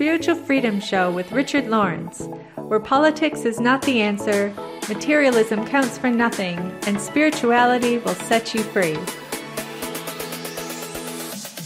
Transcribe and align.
Spiritual 0.00 0.36
Freedom 0.36 0.80
Show 0.80 1.12
with 1.12 1.30
Richard 1.30 1.68
Lawrence, 1.68 2.26
where 2.56 2.80
politics 2.80 3.40
is 3.44 3.60
not 3.60 3.82
the 3.82 4.00
answer, 4.00 4.50
materialism 4.88 5.66
counts 5.66 5.98
for 5.98 6.08
nothing, 6.08 6.58
and 6.86 6.98
spirituality 6.98 7.98
will 7.98 8.14
set 8.14 8.54
you 8.54 8.62
free. 8.62 8.96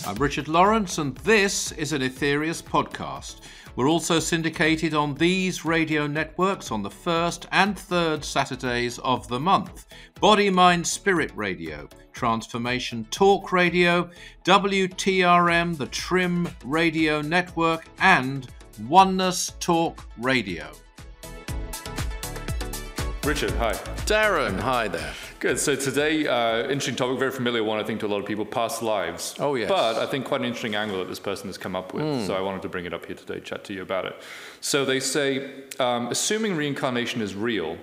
I'm 0.05 0.17
Richard 0.17 0.49
Lawrence, 0.49 0.99
and 0.99 1.17
this 1.19 1.71
is 1.71 1.93
an 1.93 2.03
Aetherius 2.03 2.61
podcast. 2.61 3.37
We're 3.77 3.89
also 3.89 4.19
syndicated 4.19 4.95
on 4.95 5.15
these 5.15 5.65
radio 5.65 6.09
networks 6.09 6.73
on 6.73 6.83
the 6.83 6.91
first 6.91 7.47
and 7.53 7.79
third 7.79 8.25
Saturdays 8.25 8.99
of 8.99 9.29
the 9.29 9.39
month 9.39 9.87
Body, 10.21 10.51
Mind, 10.51 10.85
Spirit 10.85 11.31
Radio, 11.37 11.89
Transformation 12.15 13.07
Talk 13.11 13.53
Radio, 13.53 14.09
WTRM, 14.45 15.77
the 15.77 15.87
Trim 15.87 16.49
Radio 16.65 17.21
Network, 17.21 17.87
and 17.99 18.49
Oneness 18.89 19.53
Talk 19.61 20.07
Radio. 20.19 20.71
Richard, 23.25 23.53
hi. 23.53 23.73
Darren, 24.07 24.59
hi 24.61 24.89
there. 24.89 25.13
Good. 25.41 25.59
So 25.59 25.77
today, 25.77 26.27
uh, 26.27 26.63
interesting 26.63 26.95
topic, 26.97 27.19
very 27.19 27.31
familiar 27.31 27.63
one, 27.63 27.79
I 27.79 27.85
think, 27.85 28.01
to 28.01 28.07
a 28.07 28.09
lot 28.09 28.21
of 28.21 28.27
people, 28.27 28.47
past 28.47 28.83
lives. 28.83 29.35
Oh, 29.39 29.55
yes. 29.57 29.69
But 29.69 29.97
I 29.97 30.07
think 30.07 30.25
quite 30.25 30.41
an 30.41 30.47
interesting 30.47 30.75
angle 30.75 30.99
that 31.01 31.09
this 31.09 31.21
person 31.21 31.49
has 31.49 31.59
come 31.59 31.77
up 31.77 31.93
with. 31.93 32.05
Mm. 32.05 32.27
So 32.27 32.35
I 32.35 32.41
wanted 32.41 32.63
to 32.63 32.69
bring 32.69 32.87
it 32.87 32.95
up 32.95 33.05
here 33.05 33.17
today, 33.17 33.41
chat 33.41 33.65
to 33.65 33.75
you 33.75 33.83
about 33.83 34.07
it. 34.07 34.17
So 34.61 34.85
they 34.85 35.01
say, 35.01 35.51
um, 35.79 36.09
assuming 36.09 36.57
reincarnation 36.57 37.21
is 37.21 37.35
real, 37.35 37.77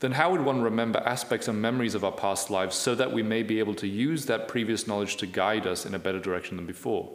then 0.00 0.12
how 0.12 0.30
would 0.30 0.42
one 0.42 0.62
remember 0.62 1.00
aspects 1.00 1.48
and 1.48 1.60
memories 1.60 1.94
of 1.94 2.04
our 2.04 2.12
past 2.12 2.50
lives 2.50 2.76
so 2.76 2.94
that 2.94 3.12
we 3.12 3.22
may 3.22 3.42
be 3.42 3.58
able 3.58 3.74
to 3.74 3.86
use 3.86 4.26
that 4.26 4.46
previous 4.46 4.86
knowledge 4.86 5.16
to 5.16 5.26
guide 5.26 5.66
us 5.66 5.84
in 5.84 5.94
a 5.94 5.98
better 5.98 6.20
direction 6.20 6.56
than 6.56 6.66
before? 6.66 7.10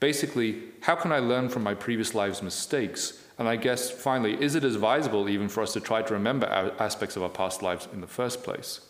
Basically, 0.00 0.62
how 0.80 0.94
can 0.94 1.12
I 1.12 1.18
learn 1.18 1.48
from 1.48 1.62
my 1.62 1.74
previous 1.74 2.14
lives' 2.14 2.42
mistakes? 2.42 3.22
And 3.38 3.48
I 3.48 3.56
guess 3.56 3.90
finally, 3.90 4.40
is 4.42 4.54
it 4.54 4.64
advisable 4.64 5.28
even 5.28 5.48
for 5.48 5.62
us 5.62 5.72
to 5.72 5.80
try 5.80 6.02
to 6.02 6.12
remember 6.12 6.46
aspects 6.78 7.16
of 7.16 7.22
our 7.22 7.30
past 7.30 7.62
lives 7.62 7.88
in 7.92 8.02
the 8.02 8.06
first 8.06 8.42
place? 8.42 8.80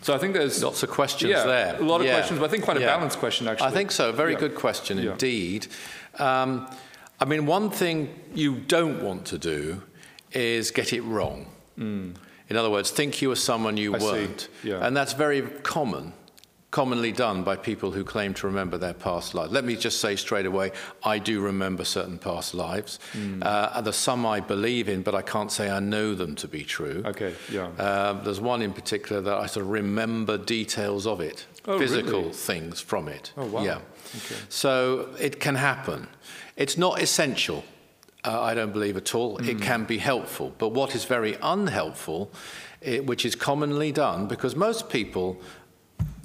So 0.00 0.14
I 0.14 0.18
think 0.18 0.32
there's 0.32 0.62
lots 0.62 0.82
of 0.82 0.90
questions 0.90 1.30
yeah, 1.30 1.44
there. 1.44 1.76
A 1.76 1.82
lot 1.82 2.00
of 2.00 2.06
yeah. 2.06 2.14
questions, 2.14 2.38
but 2.38 2.46
I 2.46 2.48
think 2.48 2.64
quite 2.64 2.76
a 2.76 2.80
yeah. 2.80 2.86
balanced 2.86 3.18
question 3.18 3.48
actually. 3.48 3.68
I 3.68 3.70
think 3.72 3.90
so. 3.90 4.12
Very 4.12 4.36
good 4.36 4.54
question 4.54 4.98
indeed. 4.98 5.66
Um, 6.18 6.68
I 7.20 7.24
mean, 7.24 7.46
one 7.46 7.70
thing 7.70 8.14
you 8.32 8.56
don't 8.56 9.02
want 9.02 9.26
to 9.26 9.38
do 9.38 9.82
is 10.32 10.70
get 10.70 10.92
it 10.92 11.00
wrong. 11.02 11.46
Mm. 11.76 12.14
In 12.48 12.56
other 12.56 12.70
words, 12.70 12.90
think 12.90 13.20
you 13.20 13.28
were 13.28 13.36
someone 13.36 13.76
you 13.76 13.94
I 13.94 13.98
weren't. 13.98 14.48
Yeah. 14.62 14.84
And 14.84 14.96
that's 14.96 15.12
very 15.12 15.42
common 15.42 16.12
commonly 16.70 17.12
done 17.12 17.42
by 17.44 17.56
people 17.56 17.90
who 17.90 18.04
claim 18.04 18.34
to 18.34 18.46
remember 18.46 18.76
their 18.76 18.92
past 18.92 19.34
lives. 19.34 19.50
Let 19.50 19.64
me 19.64 19.74
just 19.74 20.00
say 20.00 20.16
straight 20.16 20.44
away, 20.44 20.72
I 21.02 21.18
do 21.18 21.40
remember 21.40 21.84
certain 21.84 22.18
past 22.18 22.52
lives. 22.54 22.98
Mm. 23.14 23.42
Uh, 23.42 23.80
there's 23.80 23.96
some 23.96 24.26
I 24.26 24.40
believe 24.40 24.88
in, 24.88 25.02
but 25.02 25.14
I 25.14 25.22
can't 25.22 25.50
say 25.50 25.70
I 25.70 25.80
know 25.80 26.14
them 26.14 26.34
to 26.36 26.48
be 26.48 26.64
true. 26.64 27.02
Okay, 27.06 27.34
yeah. 27.50 27.68
Uh, 27.78 28.12
there's 28.22 28.40
one 28.40 28.60
in 28.60 28.74
particular 28.74 29.22
that 29.22 29.38
I 29.38 29.46
sort 29.46 29.64
of 29.64 29.70
remember 29.70 30.36
details 30.36 31.06
of 31.06 31.20
it, 31.20 31.46
oh, 31.66 31.78
physical 31.78 32.20
really? 32.20 32.32
things 32.32 32.80
from 32.80 33.08
it. 33.08 33.32
Oh, 33.38 33.46
wow. 33.46 33.62
Yeah. 33.62 33.78
Okay. 34.16 34.36
So 34.50 35.08
it 35.18 35.40
can 35.40 35.54
happen. 35.54 36.06
It's 36.56 36.76
not 36.76 37.00
essential. 37.00 37.64
Uh, 38.24 38.40
I 38.40 38.54
don't 38.54 38.72
believe 38.72 38.96
at 38.96 39.14
all. 39.14 39.38
Mm. 39.38 39.48
It 39.48 39.60
can 39.62 39.84
be 39.84 39.98
helpful. 39.98 40.52
But 40.58 40.70
what 40.70 40.94
is 40.94 41.04
very 41.04 41.36
unhelpful, 41.40 42.30
it, 42.80 43.06
which 43.06 43.24
is 43.24 43.34
commonly 43.34 43.92
done, 43.92 44.26
because 44.26 44.56
most 44.56 44.90
people 44.90 45.40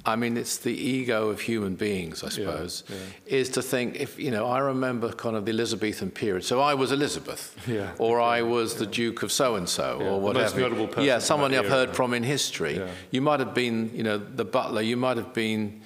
I 0.06 0.16
mean, 0.16 0.36
it's 0.36 0.58
the 0.58 0.72
ego 0.72 1.30
of 1.30 1.40
human 1.40 1.76
beings, 1.76 2.22
I 2.22 2.28
suppose, 2.28 2.84
yeah, 2.88 2.96
yeah. 3.26 3.38
is 3.38 3.48
to 3.50 3.62
think 3.62 3.96
if, 3.96 4.18
you 4.18 4.30
know, 4.30 4.46
I 4.46 4.58
remember 4.58 5.10
kind 5.12 5.34
of 5.34 5.46
the 5.46 5.52
Elizabethan 5.52 6.10
period. 6.10 6.44
So 6.44 6.60
I 6.60 6.74
was 6.74 6.92
Elizabeth, 6.92 7.56
yeah, 7.66 7.92
or 7.98 8.20
I 8.20 8.42
was 8.42 8.74
the 8.74 8.84
Duke 8.84 9.22
of 9.22 9.32
so 9.32 9.54
and 9.54 9.66
so, 9.66 10.00
or 10.02 10.20
whatever. 10.20 10.60
notable 10.60 10.88
person 10.88 11.04
yeah, 11.04 11.20
someone 11.20 11.54
I've 11.54 11.68
heard 11.68 11.96
from 11.96 12.12
in 12.12 12.22
history. 12.22 12.82
You 13.10 13.22
might 13.22 13.40
have 13.40 13.54
been, 13.54 13.90
you 13.94 14.02
know, 14.02 14.18
the 14.18 14.44
butler, 14.44 14.82
you 14.82 14.98
might 14.98 15.16
have 15.16 15.32
been, 15.32 15.80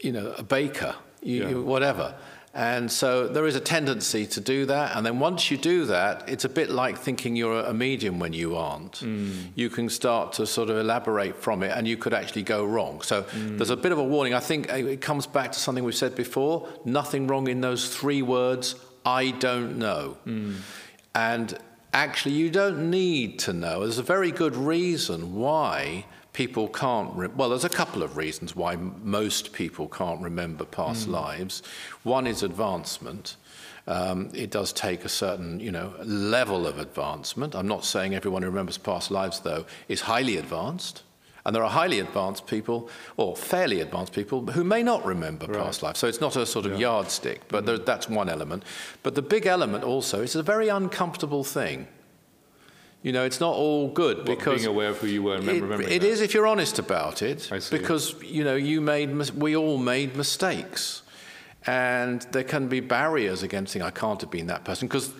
you 0.00 0.10
know, 0.10 0.34
a 0.36 0.42
baker, 0.42 0.96
you, 1.22 1.48
you, 1.48 1.62
whatever. 1.62 2.16
And 2.52 2.90
so 2.90 3.28
there 3.28 3.46
is 3.46 3.54
a 3.54 3.60
tendency 3.60 4.26
to 4.26 4.40
do 4.40 4.66
that. 4.66 4.96
And 4.96 5.06
then 5.06 5.20
once 5.20 5.52
you 5.52 5.56
do 5.56 5.84
that, 5.86 6.28
it's 6.28 6.44
a 6.44 6.48
bit 6.48 6.68
like 6.68 6.98
thinking 6.98 7.36
you're 7.36 7.60
a 7.60 7.72
medium 7.72 8.18
when 8.18 8.32
you 8.32 8.56
aren't. 8.56 8.94
Mm. 8.94 9.50
You 9.54 9.70
can 9.70 9.88
start 9.88 10.32
to 10.34 10.46
sort 10.46 10.68
of 10.68 10.76
elaborate 10.76 11.36
from 11.36 11.62
it 11.62 11.70
and 11.76 11.86
you 11.86 11.96
could 11.96 12.12
actually 12.12 12.42
go 12.42 12.64
wrong. 12.64 13.02
So 13.02 13.22
mm. 13.22 13.56
there's 13.56 13.70
a 13.70 13.76
bit 13.76 13.92
of 13.92 13.98
a 13.98 14.04
warning. 14.04 14.34
I 14.34 14.40
think 14.40 14.68
it 14.68 15.00
comes 15.00 15.28
back 15.28 15.52
to 15.52 15.60
something 15.60 15.84
we've 15.84 15.94
said 15.94 16.16
before 16.16 16.68
nothing 16.84 17.28
wrong 17.28 17.46
in 17.46 17.60
those 17.60 17.94
three 17.94 18.22
words 18.22 18.74
I 19.04 19.30
don't 19.30 19.78
know. 19.78 20.18
Mm. 20.26 20.56
And 21.14 21.58
actually, 21.92 22.34
you 22.34 22.50
don't 22.50 22.90
need 22.90 23.38
to 23.40 23.52
know. 23.52 23.80
There's 23.80 23.98
a 23.98 24.02
very 24.02 24.30
good 24.30 24.56
reason 24.56 25.34
why 25.34 26.06
people 26.32 26.68
can't 26.68 27.12
re- 27.14 27.28
well 27.36 27.48
there's 27.48 27.64
a 27.64 27.68
couple 27.68 28.02
of 28.02 28.16
reasons 28.16 28.54
why 28.54 28.74
m- 28.74 28.94
most 29.02 29.52
people 29.52 29.88
can't 29.88 30.20
remember 30.22 30.64
past 30.64 31.08
Mm. 31.08 31.12
lives. 31.12 31.62
One 32.02 32.26
is 32.26 32.42
advancement. 32.42 33.36
Um, 33.86 34.30
it 34.34 34.50
does 34.50 34.72
take 34.72 35.04
a 35.04 35.08
certain 35.08 35.58
you 35.60 35.72
know 35.72 35.94
level 36.04 36.66
of 36.66 36.78
advancement. 36.78 37.54
I'm 37.54 37.66
not 37.68 37.84
saying 37.84 38.14
everyone 38.14 38.42
who 38.42 38.48
remembers 38.50 38.78
past 38.78 39.10
lives 39.10 39.40
though 39.40 39.64
is 39.88 40.02
highly 40.02 40.36
advanced. 40.36 41.02
And 41.42 41.56
there 41.56 41.64
are 41.64 41.70
highly 41.70 42.00
advanced 42.00 42.46
people 42.46 42.90
or 43.16 43.34
fairly 43.34 43.80
advanced 43.80 44.12
people 44.12 44.44
who 44.52 44.62
may 44.62 44.82
not 44.82 45.04
remember 45.06 45.46
Right. 45.46 45.56
past 45.64 45.82
life 45.82 45.96
so 45.96 46.06
it's 46.06 46.20
not 46.20 46.36
a 46.36 46.44
sort 46.44 46.66
of 46.66 46.72
Yeah. 46.72 46.78
yardstick 46.88 47.48
but 47.48 47.64
there, 47.64 47.78
that's 47.78 48.08
one 48.10 48.28
element. 48.28 48.62
But 49.02 49.14
the 49.14 49.22
big 49.22 49.46
element 49.46 49.82
also 49.82 50.20
is 50.20 50.36
a 50.36 50.42
very 50.42 50.68
uncomfortable 50.68 51.42
thing 51.42 51.88
you 53.02 53.12
know, 53.12 53.24
it's 53.24 53.40
not 53.40 53.54
all 53.54 53.88
good 53.88 54.18
What, 54.18 54.26
because 54.26 54.60
being 54.60 54.68
aware 54.68 54.90
of 54.90 54.98
who 54.98 55.06
you 55.06 55.22
were 55.22 55.36
and 55.36 55.48
it, 55.48 55.62
remembering 55.62 55.90
it 55.90 56.00
that. 56.00 56.06
is 56.06 56.20
if 56.20 56.34
you're 56.34 56.46
honest 56.46 56.78
about 56.78 57.22
it. 57.22 57.50
I 57.50 57.58
see. 57.58 57.78
Because 57.78 58.14
you 58.22 58.44
know, 58.44 58.56
you 58.56 58.80
made 58.80 59.14
we 59.32 59.56
all 59.56 59.78
made 59.78 60.16
mistakes, 60.16 61.02
and 61.66 62.20
there 62.32 62.44
can 62.44 62.68
be 62.68 62.80
barriers 62.80 63.42
against 63.42 63.72
saying 63.72 63.82
I 63.82 63.90
can't 63.90 64.20
have 64.20 64.30
been 64.30 64.48
that 64.48 64.64
person 64.64 64.88
because 64.88 65.12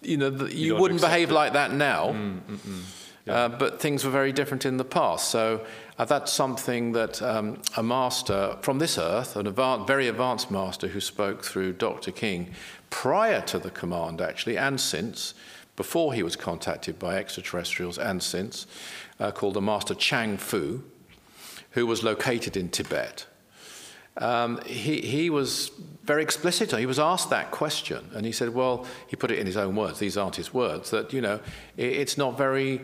you 0.00 0.16
know 0.16 0.30
the, 0.30 0.54
you, 0.54 0.70
don't 0.70 0.80
wouldn't 0.80 1.00
behave 1.00 1.30
it. 1.30 1.34
like 1.34 1.52
that 1.52 1.72
now. 1.72 2.08
Mm, 2.08 2.40
mm, 2.40 2.56
mm. 2.56 2.82
Uh, 3.28 3.48
but 3.48 3.80
things 3.80 4.04
were 4.04 4.10
very 4.10 4.32
different 4.32 4.66
in 4.66 4.78
the 4.78 4.84
past. 4.84 5.30
So 5.30 5.64
uh, 5.96 6.04
that's 6.04 6.32
something 6.32 6.90
that 6.92 7.22
um, 7.22 7.62
a 7.76 7.82
master 7.82 8.56
from 8.62 8.80
this 8.80 8.98
earth, 8.98 9.36
an 9.36 9.46
advanced, 9.46 9.86
very 9.86 10.08
advanced 10.08 10.50
master 10.50 10.88
who 10.88 11.00
spoke 11.00 11.44
through 11.44 11.74
Dr. 11.74 12.10
King 12.10 12.50
prior 12.90 13.40
to 13.42 13.60
the 13.60 13.70
command, 13.70 14.20
actually, 14.20 14.58
and 14.58 14.80
since, 14.80 15.34
before 15.76 16.12
he 16.12 16.22
was 16.22 16.36
contacted 16.36 16.98
by 16.98 17.16
extraterrestrials 17.16 17.98
and 17.98 18.22
since, 18.22 18.66
uh, 19.18 19.30
called 19.30 19.54
the 19.54 19.60
Master 19.60 19.94
Chang 19.94 20.36
Fu, 20.36 20.82
who 21.70 21.86
was 21.86 22.02
located 22.02 22.56
in 22.56 22.68
Tibet. 22.68 23.26
Um, 24.18 24.60
he, 24.66 25.00
he 25.00 25.30
was 25.30 25.70
very 26.04 26.22
explicit. 26.22 26.72
He 26.72 26.84
was 26.84 26.98
asked 26.98 27.30
that 27.30 27.50
question, 27.50 28.10
and 28.14 28.26
he 28.26 28.32
said, 28.32 28.50
Well, 28.50 28.86
he 29.06 29.16
put 29.16 29.30
it 29.30 29.38
in 29.38 29.46
his 29.46 29.56
own 29.56 29.74
words, 29.74 29.98
these 29.98 30.18
aren't 30.18 30.36
his 30.36 30.52
words, 30.52 30.90
that, 30.90 31.12
you 31.12 31.22
know, 31.22 31.40
it, 31.76 31.92
it's 31.92 32.18
not 32.18 32.36
very 32.36 32.82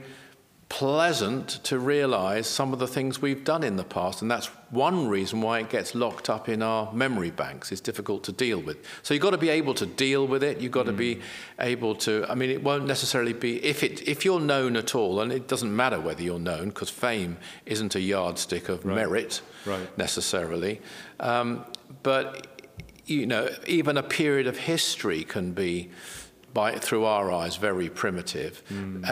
pleasant 0.69 1.49
to 1.65 1.79
realize 1.79 2.47
some 2.47 2.73
of 2.73 2.79
the 2.79 2.87
things 2.87 3.23
we've 3.23 3.43
done 3.43 3.63
in 3.63 3.77
the 3.77 3.85
past, 3.85 4.21
and 4.21 4.31
that's 4.31 4.47
one 4.71 5.09
reason 5.09 5.41
why 5.41 5.61
it 5.61 5.71
gets 5.71 5.95
locked 5.95 6.29
up 6.29 6.49
in 6.49 6.63
our 6.63 6.93
memory 6.93 7.31
banks. 7.31 7.73
It's 7.73 7.81
difficult 7.81 8.23
to 8.25 8.33
deal 8.33 8.61
with. 8.61 8.77
So 9.03 9.15
you've 9.15 9.23
got 9.23 9.31
to 9.31 9.39
be 9.39 9.49
able 9.49 9.73
to 9.75 9.87
deal 9.87 10.27
with 10.27 10.43
it. 10.43 10.61
You've 10.61 10.73
got 10.73 10.85
to 10.87 10.93
be 10.93 11.21
able 11.59 11.95
to. 11.97 12.27
I 12.29 12.35
mean, 12.35 12.51
it 12.51 12.63
won't 12.63 12.87
necessarily 12.87 13.33
be 13.33 13.65
if 13.65 13.83
it 13.83 14.07
if 14.07 14.25
you're 14.27 14.41
known 14.41 14.77
at 14.77 14.95
all, 14.95 15.21
and 15.21 15.33
it 15.33 15.49
doesn't 15.49 15.75
matter 15.75 15.99
whether 15.99 16.23
you're 16.23 16.39
known 16.39 16.69
because 16.69 16.91
fame 16.91 17.39
isn't 17.65 17.95
a 17.95 18.01
yardstick 18.01 18.69
of 18.69 18.85
Right. 18.85 18.97
merit 18.97 19.41
Right. 19.65 19.97
necessarily. 19.99 20.81
Um, 21.19 21.65
but 22.03 22.47
you 23.07 23.25
know, 23.27 23.49
even 23.67 23.97
a 23.97 24.03
period 24.03 24.47
of 24.47 24.59
history 24.59 25.25
can 25.25 25.53
be, 25.53 25.89
by 26.59 26.73
through 26.77 27.05
our 27.05 27.31
eyes, 27.31 27.57
very 27.57 27.89
primitive, 27.89 28.63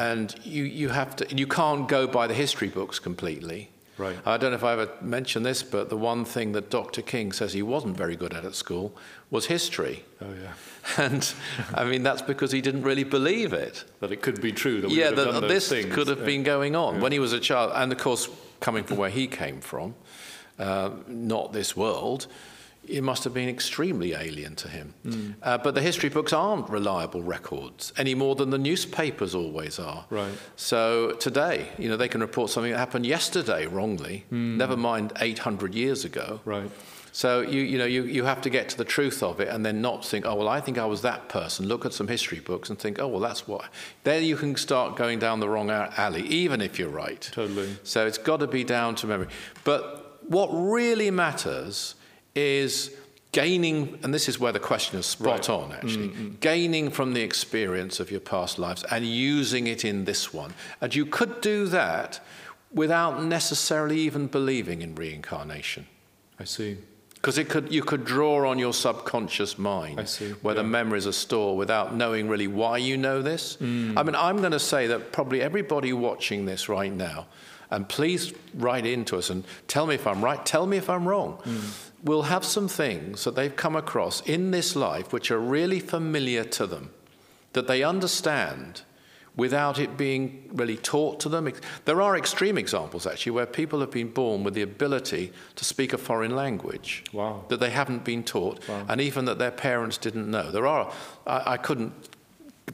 and 0.07 0.35
you 0.45 0.65
you 0.65 0.89
have 0.89 1.15
to 1.17 1.25
you 1.41 1.47
can't 1.47 1.87
go 1.89 2.07
by 2.19 2.27
the 2.27 2.35
history 2.35 2.69
books 2.79 2.99
completely. 2.99 3.61
Right. 3.99 4.19
I 4.27 4.37
don't 4.37 4.51
know 4.51 4.57
if 4.63 4.65
I 4.71 4.73
ever 4.73 4.89
mentioned 5.01 5.47
this, 5.47 5.63
but 5.63 5.89
the 5.89 5.97
one 6.13 6.25
thing 6.27 6.53
that 6.53 6.69
Dr. 6.71 7.01
King 7.13 7.33
says 7.33 7.55
he 7.55 7.63
wasn't 7.63 7.97
very 7.97 8.15
good 8.23 8.35
at 8.39 8.45
at 8.45 8.55
school 8.55 8.87
was 9.31 9.47
history. 9.47 9.97
Oh 10.21 10.35
yeah. 10.43 10.53
And 11.07 11.23
I 11.81 11.83
mean, 11.91 12.03
that's 12.09 12.23
because 12.33 12.51
he 12.57 12.61
didn't 12.61 12.83
really 12.91 13.05
believe 13.19 13.53
it. 13.67 13.85
That 14.01 14.11
it 14.13 14.21
could 14.23 14.41
be 14.49 14.53
true 14.53 14.81
that 14.83 14.91
we 14.91 14.99
yeah, 15.01 15.11
that 15.15 15.49
this 15.49 15.69
things. 15.69 15.95
could 15.95 16.09
have 16.09 16.21
Yeah. 16.23 16.33
been 16.33 16.43
going 16.55 16.75
on 16.77 16.95
Yeah. 16.95 17.03
when 17.03 17.13
he 17.13 17.21
was 17.27 17.33
a 17.33 17.41
child. 17.41 17.69
And 17.75 17.93
of 17.93 17.99
course, 17.99 18.29
coming 18.61 18.85
from 18.89 18.97
where 19.03 19.11
he 19.21 19.27
came 19.43 19.61
from, 19.61 19.95
uh, 20.59 20.91
not 21.09 21.53
this 21.53 21.71
world, 21.77 22.27
it 22.89 23.03
must 23.03 23.25
have 23.25 23.35
been 23.35 23.49
extremely 23.49 24.15
alien 24.15 24.55
to 24.57 24.69
him. 24.69 24.95
Hmm. 25.03 25.31
Uh, 25.43 25.59
but 25.59 25.75
the 25.75 25.83
history 25.83 26.09
books 26.09 26.33
aren't 26.33 26.69
reliable 26.69 27.23
records 27.23 27.93
any 27.97 28.15
more 28.15 28.35
than 28.35 28.51
the 28.51 28.59
newspapers 28.59 29.35
always 29.35 29.79
are. 29.79 30.05
Right. 30.11 30.33
So 30.57 31.13
today, 31.13 31.69
you 31.79 31.89
know, 31.89 31.97
they 31.97 32.09
can 32.09 32.21
report 32.21 32.51
something 32.51 32.73
that 32.73 32.79
happened 32.79 33.07
yesterday 33.07 33.67
wrongly, 33.67 34.25
never 34.31 34.77
mind 34.77 35.13
800 35.21 35.75
years 35.75 36.05
ago. 36.05 36.41
Right. 36.45 36.71
So 37.17 37.41
you, 37.41 37.63
you 37.63 37.79
know, 37.79 37.87
you, 37.87 38.05
you 38.05 38.25
have 38.25 38.43
to 38.43 38.51
get 38.51 38.69
to 38.69 38.77
the 38.77 38.85
truth 38.85 39.23
of 39.23 39.41
it 39.41 39.49
and 39.49 39.65
then 39.65 39.81
not 39.81 40.05
think, 40.05 40.27
oh, 40.27 40.35
well, 40.35 40.49
I 40.49 40.61
think 40.61 40.77
I 40.77 40.85
was 40.85 41.01
that 41.01 41.31
person. 41.31 41.67
Look 41.67 41.87
at 41.87 41.95
some 41.95 42.09
history 42.09 42.41
books 42.41 42.69
and 42.69 42.79
think, 42.79 42.99
oh, 42.99 43.09
well, 43.09 43.21
that's 43.21 43.49
what. 43.49 43.65
Then 44.05 44.23
you 44.23 44.37
can 44.37 44.55
start 44.57 44.97
going 44.97 45.19
down 45.19 45.41
the 45.41 45.49
wrong 45.49 45.71
alley, 45.71 46.27
even 46.27 46.61
if 46.61 46.79
you're 46.79 46.91
right. 46.91 47.23
Totally. 47.33 47.75
So 47.85 48.07
it's 48.07 48.19
got 48.19 48.41
to 48.41 48.47
be 48.47 48.65
down 48.65 48.97
to 48.97 49.07
memory. 49.07 49.29
But 49.65 50.19
what 50.29 50.49
really 50.49 51.11
matters 51.11 51.95
is 52.37 52.95
gaining, 53.33 53.99
and 54.03 54.15
this 54.15 54.29
is 54.29 54.39
where 54.39 54.53
the 54.53 54.61
question 54.61 54.99
is 54.99 55.07
spot 55.07 55.49
right. 55.49 55.51
on 55.51 55.73
actually, 55.73 56.09
mm-hmm. 56.09 56.35
gaining 56.41 56.91
from 56.91 57.13
the 57.13 57.21
experience 57.21 58.01
of 58.01 58.11
your 58.11 58.21
past 58.21 58.59
lives 58.59 58.85
and 58.91 59.05
using 59.05 59.67
it 59.67 59.85
in 59.85 60.05
this 60.05 60.33
one. 60.33 60.55
And 60.81 60.95
you 60.95 61.05
could 61.05 61.41
do 61.41 61.67
that 61.67 62.21
without 62.73 63.23
necessarily 63.23 63.99
even 63.99 64.27
believing 64.27 64.83
in 64.83 64.95
reincarnation. 64.95 65.87
I 66.39 66.45
see. 66.45 66.79
Because 67.15 67.39
it 67.39 67.49
could, 67.49 67.73
you 67.73 67.83
could 67.83 68.05
draw 68.05 68.49
on 68.49 68.59
your 68.59 68.73
subconscious 68.73 69.59
mind 69.59 69.99
where 70.43 70.55
yeah. 70.55 70.63
the 70.63 70.69
memories 70.69 71.07
are 71.07 71.13
stored 71.13 71.59
without 71.59 71.95
knowing 71.95 72.29
really 72.29 72.47
why 72.47 72.79
you 72.79 72.97
know 72.97 73.21
this. 73.21 73.57
Mm. 73.57 73.97
I 73.97 74.03
mean, 74.03 74.15
I'm 74.15 74.37
going 74.39 74.53
to 74.53 74.61
say 74.61 74.87
that 74.87 75.13
probably 75.13 75.43
everybody 75.43 75.93
watching 75.93 76.47
this 76.47 76.69
right 76.69 76.93
now, 76.93 77.27
and 77.71 77.89
please 77.89 78.33
write 78.55 78.87
into 78.87 79.17
us 79.17 79.29
and 79.31 79.45
tell 79.67 79.87
me 79.87 79.97
if 79.97 80.07
I'm 80.07 80.25
right, 80.25 80.45
tell 80.47 80.67
me 80.67 80.77
if 80.77 80.89
I'm 80.89 81.09
wrong, 81.09 81.39
mm. 81.45 81.86
Will 82.03 82.23
have 82.23 82.45
some 82.45 82.69
things 82.69 83.25
that 83.25 83.35
they've 83.35 83.57
come 83.57 83.77
across 83.77 84.21
in 84.23 84.51
this 84.51 84.77
life 84.77 85.13
which 85.13 85.31
are 85.31 85.39
really 85.39 85.81
familiar 85.81 86.45
to 86.45 86.67
them, 86.67 86.91
that 87.53 87.67
they 87.67 87.83
understand 87.83 88.83
without 89.37 89.79
it 89.79 89.97
being 89.97 90.49
really 90.53 90.77
taught 90.77 91.21
to 91.21 91.29
them. 91.29 91.53
There 91.85 92.01
are 92.01 92.17
extreme 92.17 92.57
examples, 92.57 93.07
actually, 93.07 93.33
where 93.33 93.47
people 93.47 93.81
have 93.81 93.91
been 93.91 94.09
born 94.09 94.45
with 94.45 94.55
the 94.55 94.63
ability 94.63 95.33
to 95.57 95.65
speak 95.65 95.93
a 95.93 95.99
foreign 95.99 96.35
language 96.35 97.05
wow. 97.13 97.45
that 97.49 97.61
they 97.61 97.71
haven't 97.71 98.05
been 98.05 98.25
taught, 98.25 98.67
wow. 98.67 98.87
and 98.89 99.01
even 99.01 99.27
that 99.27 99.39
their 99.39 99.51
parents 99.51 99.99
didn't 99.99 100.31
know. 100.31 100.51
There 100.51 100.67
are, 100.67 100.91
I, 101.27 101.53
I 101.53 101.57
couldn't 101.59 101.93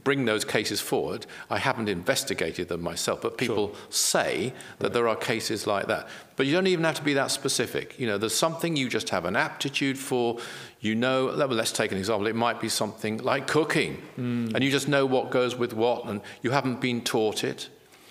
bring 0.05 0.25
those 0.25 0.45
cases 0.45 0.81
forward. 0.81 1.27
I 1.51 1.59
haven't 1.59 1.89
investigated 1.89 2.69
them 2.69 2.83
myself, 2.83 3.21
but 3.21 3.37
people 3.37 3.69
sure. 3.69 3.77
say 3.91 4.55
that 4.79 4.87
right. 4.87 4.93
there 4.93 5.09
are 5.09 5.17
cases 5.17 5.67
like 5.67 5.87
that. 5.89 6.09
But 6.37 6.47
you 6.47 6.53
don't 6.53 6.67
even 6.67 6.85
have 6.85 6.95
to 6.97 7.03
be 7.03 7.15
that 7.15 7.31
specific. 7.31 7.99
You 8.01 8.07
know, 8.07 8.19
there's 8.19 8.35
something 8.35 8.75
you 8.75 8.89
just 8.89 9.11
have 9.11 9.25
an 9.25 9.37
aptitude 9.37 9.99
for. 9.99 10.39
You 10.81 10.95
know, 10.95 11.27
let's 11.27 11.73
take 11.73 11.93
an 11.93 11.99
example. 11.99 12.27
It 12.27 12.35
might 12.35 12.61
be 12.61 12.69
something 12.69 13.19
like 13.19 13.47
cooking, 13.47 14.03
mm. 14.19 14.53
and 14.55 14.65
you 14.65 14.71
just 14.71 14.89
know 14.89 15.07
what 15.07 15.31
goes 15.31 15.57
with 15.57 15.75
what, 15.75 16.07
and 16.07 16.21
you 16.43 16.51
haven't 16.51 16.81
been 16.81 17.03
taught 17.03 17.45
it. 17.45 17.69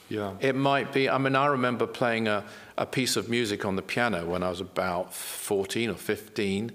Yeah. 0.08 0.34
It 0.42 0.56
might 0.56 0.92
be, 0.92 1.10
I 1.10 1.18
mean, 1.18 1.36
I 1.38 1.46
remember 1.48 1.88
playing 1.88 2.28
a, 2.28 2.44
a 2.78 2.86
piece 2.86 3.16
of 3.16 3.30
music 3.30 3.64
on 3.64 3.78
the 3.78 3.82
piano 3.82 4.26
when 4.26 4.44
I 4.44 4.50
was 4.50 4.60
about 4.60 5.14
14 5.14 5.90
or 5.90 5.96
15, 5.96 6.74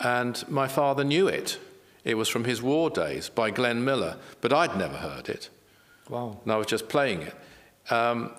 and 0.00 0.48
my 0.48 0.68
father 0.68 1.04
knew 1.04 1.28
it. 1.28 1.58
It 2.04 2.14
was 2.14 2.28
from 2.28 2.44
his 2.44 2.60
War 2.60 2.90
Days 2.90 3.28
by 3.28 3.50
Glenn 3.50 3.84
Miller, 3.84 4.16
but 4.40 4.52
I'd 4.52 4.76
never 4.76 4.96
heard 4.96 5.28
it. 5.28 5.48
Wow. 6.08 6.40
And 6.42 6.52
I 6.52 6.56
was 6.56 6.66
just 6.66 6.88
playing 6.88 7.22
it. 7.22 7.34
Um, 7.90 8.32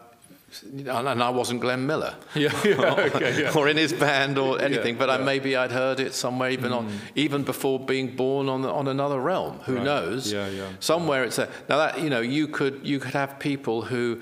and 0.62 0.88
I 1.24 1.30
wasn't 1.30 1.62
Glenn 1.62 1.88
Miller, 1.88 2.16
yeah, 2.36 2.52
yeah, 2.64 2.94
okay, 3.16 3.42
yeah. 3.42 3.58
or 3.58 3.68
in 3.68 3.78
his 3.78 3.92
band 3.92 4.38
or 4.38 4.62
anything. 4.62 4.98
but 4.98 5.10
I, 5.10 5.18
maybe 5.18 5.56
I'd 5.56 5.72
heard 5.72 6.00
it 6.00 6.14
somewhere, 6.14 6.52
even 6.52 6.72
mm. 6.72 6.78
on, 6.78 7.00
even 7.16 7.44
before 7.44 7.80
being 7.80 8.16
born 8.16 8.50
on 8.50 8.64
on 8.64 8.88
another 8.88 9.20
realm. 9.20 9.60
Who 9.66 9.76
right. 9.76 9.84
knows? 9.84 10.32
Yeah, 10.32 10.48
yeah. 10.50 10.70
Somewhere 10.80 11.24
it's 11.24 11.38
there. 11.38 11.50
Now 11.70 11.78
that 11.78 12.02
you 12.02 12.10
know, 12.10 12.22
you 12.22 12.48
could 12.48 12.82
you 12.84 13.00
could 13.00 13.14
have 13.14 13.40
people 13.40 13.82
who 13.82 14.22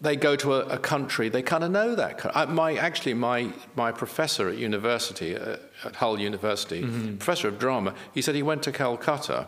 they 0.00 0.16
go 0.16 0.34
to 0.34 0.54
a, 0.54 0.60
a 0.60 0.78
country, 0.78 1.28
they 1.28 1.42
kind 1.42 1.62
of 1.62 1.70
know 1.70 1.94
that. 1.94 2.24
I, 2.34 2.46
my, 2.46 2.74
actually, 2.76 3.14
my, 3.14 3.52
my 3.76 3.92
professor 3.92 4.48
at 4.48 4.56
university, 4.56 5.36
uh, 5.36 5.56
at 5.84 5.96
Hull 5.96 6.18
University, 6.18 6.82
mm-hmm. 6.82 7.16
professor 7.16 7.48
of 7.48 7.58
drama, 7.58 7.94
he 8.12 8.22
said 8.22 8.34
he 8.34 8.42
went 8.42 8.62
to 8.64 8.72
Calcutta 8.72 9.46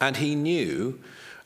and 0.00 0.16
he 0.16 0.34
knew 0.34 1.00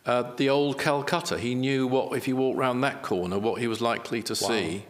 uh, 0.06 0.34
the 0.36 0.48
old 0.48 0.78
Calcutta. 0.78 1.38
He 1.38 1.54
knew 1.54 1.86
what, 1.86 2.16
if 2.16 2.26
he 2.26 2.32
walked 2.32 2.58
around 2.58 2.82
that 2.82 3.02
corner, 3.02 3.38
what 3.38 3.60
he 3.60 3.66
was 3.66 3.80
likely 3.80 4.22
to 4.22 4.32
wow. 4.32 4.48
see. 4.48 4.84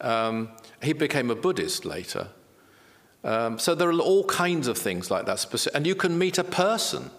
Um, 0.00 0.50
he 0.82 0.92
became 0.92 1.30
a 1.30 1.34
Buddhist 1.34 1.84
later. 1.84 2.28
Um, 3.24 3.58
so 3.58 3.74
there 3.74 3.88
are 3.88 3.98
all 4.00 4.24
kinds 4.24 4.66
of 4.66 4.76
things 4.76 5.10
like 5.10 5.26
that. 5.26 5.66
And 5.74 5.86
you 5.86 5.94
can 5.94 6.18
meet 6.18 6.38
a 6.38 6.44
person 6.44 7.10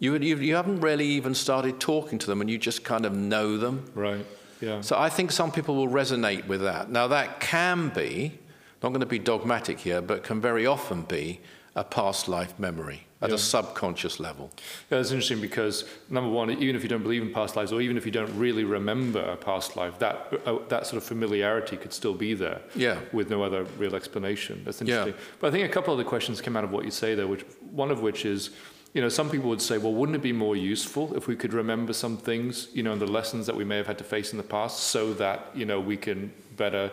you, 0.00 0.16
you, 0.16 0.36
you 0.36 0.54
haven't 0.54 0.80
really 0.80 1.06
even 1.06 1.34
started 1.34 1.80
talking 1.80 2.18
to 2.18 2.26
them 2.26 2.40
and 2.40 2.48
you 2.48 2.58
just 2.58 2.84
kind 2.84 3.04
of 3.04 3.14
know 3.14 3.56
them. 3.56 3.90
Right, 3.94 4.24
yeah. 4.60 4.80
So 4.80 4.98
I 4.98 5.08
think 5.08 5.32
some 5.32 5.50
people 5.50 5.74
will 5.74 5.88
resonate 5.88 6.46
with 6.46 6.60
that. 6.62 6.90
Now, 6.90 7.08
that 7.08 7.40
can 7.40 7.88
be, 7.88 8.38
not 8.82 8.90
going 8.90 9.00
to 9.00 9.06
be 9.06 9.18
dogmatic 9.18 9.80
here, 9.80 10.00
but 10.00 10.22
can 10.22 10.40
very 10.40 10.66
often 10.66 11.02
be 11.02 11.40
a 11.74 11.84
past 11.84 12.28
life 12.28 12.58
memory 12.58 13.06
at 13.20 13.30
yeah. 13.30 13.34
a 13.34 13.38
subconscious 13.38 14.20
level. 14.20 14.50
Yeah, 14.90 14.98
that's 14.98 15.10
interesting 15.10 15.40
because 15.40 15.84
number 16.08 16.30
one, 16.30 16.50
even 16.50 16.76
if 16.76 16.82
you 16.82 16.88
don't 16.88 17.02
believe 17.02 17.22
in 17.22 17.32
past 17.32 17.56
lives, 17.56 17.72
or 17.72 17.80
even 17.80 17.96
if 17.96 18.06
you 18.06 18.12
don't 18.12 18.32
really 18.36 18.64
remember 18.64 19.20
a 19.20 19.36
past 19.36 19.76
life, 19.76 19.98
that 19.98 20.32
uh, 20.46 20.58
that 20.68 20.86
sort 20.86 21.02
of 21.02 21.04
familiarity 21.04 21.76
could 21.76 21.92
still 21.92 22.14
be 22.14 22.34
there. 22.34 22.60
Yeah. 22.74 22.98
With 23.12 23.30
no 23.30 23.42
other 23.42 23.64
real 23.76 23.94
explanation. 23.96 24.62
That's 24.64 24.80
interesting. 24.80 25.14
Yeah. 25.14 25.20
But 25.40 25.48
I 25.48 25.50
think 25.50 25.68
a 25.68 25.72
couple 25.72 25.92
of 25.92 25.98
the 25.98 26.04
questions 26.04 26.40
came 26.40 26.56
out 26.56 26.64
of 26.64 26.70
what 26.70 26.84
you 26.84 26.90
say 26.90 27.14
there, 27.14 27.26
which 27.26 27.44
one 27.70 27.90
of 27.90 28.00
which 28.02 28.24
is 28.24 28.50
you 28.94 29.02
know, 29.02 29.08
some 29.08 29.28
people 29.28 29.50
would 29.50 29.60
say, 29.60 29.76
well, 29.78 29.92
wouldn't 29.92 30.16
it 30.16 30.22
be 30.22 30.32
more 30.32 30.56
useful 30.56 31.14
if 31.14 31.26
we 31.26 31.36
could 31.36 31.52
remember 31.52 31.92
some 31.92 32.16
things, 32.16 32.68
you 32.72 32.82
know, 32.82 32.96
the 32.96 33.06
lessons 33.06 33.46
that 33.46 33.54
we 33.54 33.62
may 33.62 33.76
have 33.76 33.86
had 33.86 33.98
to 33.98 34.04
face 34.04 34.32
in 34.32 34.38
the 34.38 34.42
past 34.44 34.84
so 34.84 35.12
that, 35.14 35.50
you 35.54 35.66
know, 35.66 35.78
we 35.78 35.96
can 35.96 36.32
better, 36.56 36.90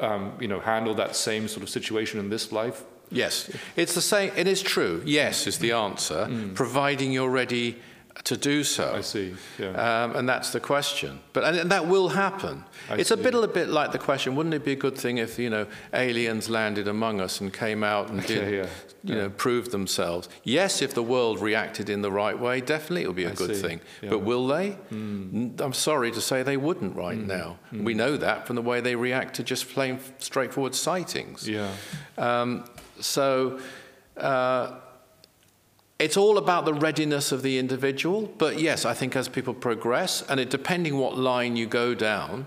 um, 0.00 0.32
you 0.40 0.48
know, 0.48 0.60
handle 0.60 0.94
that 0.94 1.16
same 1.16 1.48
sort 1.48 1.62
of 1.62 1.68
situation 1.68 2.20
in 2.20 2.30
this 2.30 2.52
life? 2.52 2.84
Yes, 3.10 3.50
it's 3.76 3.94
the 3.94 4.00
same. 4.00 4.32
It 4.36 4.46
is 4.46 4.62
true. 4.62 5.02
Yes, 5.04 5.46
is 5.46 5.58
the 5.58 5.72
answer, 5.72 6.26
mm. 6.26 6.54
providing 6.54 7.10
you're 7.12 7.30
ready 7.30 7.76
to 8.24 8.36
do 8.36 8.64
so. 8.64 8.94
I 8.94 9.00
see. 9.00 9.34
Yeah. 9.58 9.70
Um, 9.70 10.16
and 10.16 10.28
that's 10.28 10.50
the 10.50 10.60
question. 10.60 11.20
But 11.32 11.44
and, 11.44 11.56
and 11.56 11.70
that 11.70 11.86
will 11.86 12.10
happen. 12.10 12.64
I 12.88 12.96
it's 12.96 13.08
see. 13.08 13.14
a 13.14 13.16
bit 13.16 13.34
a 13.34 13.46
bit 13.48 13.68
like 13.68 13.92
the 13.92 13.98
question: 13.98 14.36
Wouldn't 14.36 14.54
it 14.54 14.64
be 14.64 14.72
a 14.72 14.76
good 14.76 14.96
thing 14.96 15.18
if 15.18 15.38
you 15.38 15.50
know 15.50 15.66
aliens 15.94 16.48
landed 16.50 16.88
among 16.88 17.20
us 17.20 17.40
and 17.40 17.52
came 17.52 17.82
out 17.82 18.10
and 18.10 18.24
did 18.26 18.52
yeah. 18.52 18.62
you 18.62 18.68
yeah. 19.04 19.14
know 19.14 19.30
prove 19.30 19.70
themselves? 19.70 20.28
Yes, 20.44 20.82
if 20.82 20.94
the 20.94 21.02
world 21.02 21.40
reacted 21.40 21.88
in 21.88 22.02
the 22.02 22.12
right 22.12 22.38
way, 22.38 22.60
definitely 22.60 23.02
it 23.02 23.06
would 23.06 23.16
be 23.16 23.24
a 23.24 23.30
I 23.30 23.34
good 23.34 23.56
see. 23.56 23.62
thing. 23.62 23.80
But 24.02 24.20
will 24.20 24.46
they? 24.46 24.76
Mm. 24.92 25.60
I'm 25.60 25.72
sorry 25.72 26.10
to 26.12 26.20
say 26.20 26.42
they 26.42 26.56
wouldn't 26.56 26.96
right 26.96 27.18
mm. 27.18 27.26
now. 27.26 27.58
Mm. 27.72 27.84
We 27.84 27.94
know 27.94 28.16
that 28.16 28.46
from 28.46 28.56
the 28.56 28.62
way 28.62 28.80
they 28.80 28.96
react 28.96 29.34
to 29.36 29.42
just 29.42 29.68
plain 29.68 29.98
straightforward 30.18 30.74
sightings. 30.74 31.48
Yeah. 31.48 31.72
Um, 32.18 32.64
so. 33.00 33.60
Uh, 34.16 34.80
it's 36.00 36.16
all 36.16 36.38
about 36.38 36.64
the 36.64 36.72
readiness 36.72 37.30
of 37.30 37.42
the 37.42 37.58
individual, 37.58 38.32
but 38.38 38.58
yes, 38.58 38.86
I 38.86 38.94
think 38.94 39.14
as 39.14 39.28
people 39.28 39.52
progress, 39.52 40.22
and 40.22 40.40
it 40.40 40.48
depending 40.48 40.96
what 40.96 41.18
line 41.18 41.56
you 41.56 41.66
go 41.66 41.94
down 41.94 42.46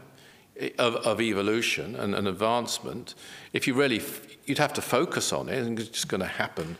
of, 0.79 0.95
of 0.95 1.21
evolution 1.21 1.95
and, 1.95 2.15
and, 2.15 2.27
advancement, 2.27 3.13
if 3.53 3.67
you 3.67 3.75
really, 3.75 4.01
you'd 4.45 4.57
have 4.57 4.73
to 4.73 4.81
focus 4.81 5.31
on 5.31 5.49
it, 5.49 5.63
and 5.63 5.79
it's 5.79 5.89
just 5.89 6.07
going 6.07 6.21
to 6.21 6.27
happen. 6.27 6.77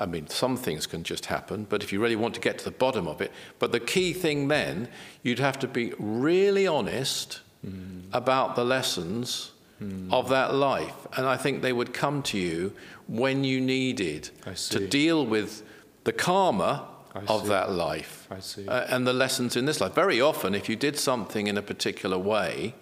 I 0.00 0.06
mean, 0.06 0.26
some 0.26 0.56
things 0.56 0.84
can 0.84 1.04
just 1.04 1.26
happen, 1.26 1.64
but 1.68 1.84
if 1.84 1.92
you 1.92 2.02
really 2.02 2.16
want 2.16 2.34
to 2.34 2.40
get 2.40 2.58
to 2.58 2.64
the 2.64 2.72
bottom 2.72 3.06
of 3.06 3.20
it, 3.20 3.30
but 3.60 3.70
the 3.70 3.80
key 3.80 4.12
thing 4.12 4.48
then, 4.48 4.88
you'd 5.22 5.38
have 5.38 5.60
to 5.60 5.68
be 5.68 5.92
really 5.96 6.66
honest 6.66 7.40
mm. 7.64 8.02
about 8.12 8.56
the 8.56 8.64
lessons 8.64 9.52
mm. 9.80 10.12
of 10.12 10.28
that 10.30 10.54
life. 10.54 11.06
And 11.16 11.24
I 11.24 11.36
think 11.36 11.62
they 11.62 11.72
would 11.72 11.94
come 11.94 12.22
to 12.24 12.38
you 12.38 12.72
when 13.06 13.44
you 13.44 13.60
needed 13.60 14.30
to 14.70 14.88
deal 14.88 15.24
with 15.24 15.62
the 16.06 16.12
karma 16.12 16.86
of 17.26 17.48
that 17.48 17.72
life 17.72 18.28
uh, 18.30 18.86
and 18.88 19.06
the 19.06 19.12
lessons 19.12 19.56
in 19.56 19.64
this 19.64 19.80
life. 19.80 19.92
Very 19.92 20.20
often, 20.20 20.54
if 20.54 20.68
you 20.68 20.76
did 20.76 20.96
something 20.96 21.48
in 21.48 21.58
a 21.58 21.62
particular 21.62 22.16
way, 22.16 22.74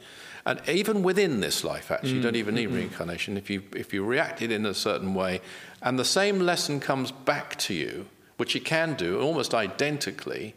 and 0.44 0.60
even 0.68 1.02
within 1.02 1.40
this 1.40 1.64
life, 1.64 1.90
actually, 1.90 2.12
mm. 2.12 2.16
you 2.16 2.22
don't 2.22 2.36
even 2.36 2.54
need 2.54 2.68
mm-hmm. 2.68 2.76
reincarnation. 2.76 3.38
If 3.38 3.48
you, 3.48 3.62
if 3.74 3.94
you 3.94 4.04
reacted 4.04 4.52
in 4.52 4.66
a 4.66 4.74
certain 4.74 5.14
way, 5.14 5.40
and 5.80 5.98
the 5.98 6.04
same 6.04 6.38
lesson 6.40 6.80
comes 6.80 7.12
back 7.12 7.56
to 7.60 7.72
you, 7.72 8.06
which 8.36 8.54
you 8.54 8.60
can 8.60 8.92
do 8.94 9.20
almost 9.20 9.54
identically, 9.54 10.54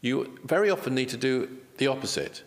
you 0.00 0.38
very 0.44 0.70
often 0.70 0.94
need 0.96 1.08
to 1.10 1.16
do 1.16 1.56
the 1.76 1.86
opposite 1.86 2.42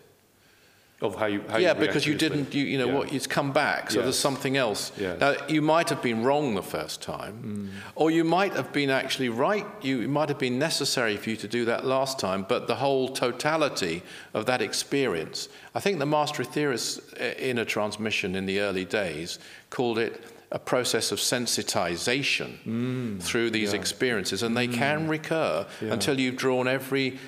of 1.02 1.16
how 1.16 1.26
you 1.26 1.42
how 1.48 1.58
yeah 1.58 1.74
you 1.74 1.80
because 1.80 2.06
you 2.06 2.14
didn't 2.14 2.54
you, 2.54 2.64
you 2.64 2.78
know 2.78 2.86
yeah. 2.86 2.94
what 2.94 3.12
it's 3.12 3.26
come 3.26 3.52
back 3.52 3.90
so 3.90 3.98
yes. 3.98 4.04
there's 4.04 4.18
something 4.18 4.56
else 4.56 4.92
yes. 4.96 5.18
now 5.20 5.34
you 5.48 5.60
might 5.60 5.88
have 5.88 6.00
been 6.00 6.22
wrong 6.22 6.54
the 6.54 6.62
first 6.62 7.02
time 7.02 7.34
mm. 7.42 7.90
or 7.96 8.10
you 8.10 8.24
might 8.24 8.52
have 8.52 8.72
been 8.72 8.88
actually 8.88 9.28
right 9.28 9.66
you 9.82 10.00
it 10.00 10.08
might 10.08 10.28
have 10.28 10.38
been 10.38 10.58
necessary 10.58 11.16
for 11.16 11.30
you 11.30 11.36
to 11.36 11.48
do 11.48 11.64
that 11.64 11.84
last 11.84 12.18
time 12.18 12.46
but 12.48 12.68
the 12.68 12.76
whole 12.76 13.08
totality 13.08 14.02
of 14.32 14.46
that 14.46 14.62
experience 14.62 15.48
i 15.74 15.80
think 15.80 15.98
the 15.98 16.06
master 16.06 16.42
aetherius 16.42 17.00
uh, 17.20 17.34
in 17.38 17.58
a 17.58 17.64
transmission 17.64 18.36
in 18.36 18.46
the 18.46 18.60
early 18.60 18.84
days 18.84 19.38
called 19.70 19.98
it 19.98 20.24
a 20.52 20.58
process 20.58 21.10
of 21.10 21.18
sensitization 21.18 22.58
mm. 22.64 23.22
through 23.22 23.50
these 23.50 23.72
yeah. 23.72 23.80
experiences 23.80 24.42
and 24.42 24.56
they 24.56 24.68
mm. 24.68 24.74
can 24.74 25.08
recur 25.08 25.66
yeah. 25.80 25.92
until 25.92 26.20
you've 26.20 26.36
drawn 26.36 26.68
every 26.68 27.18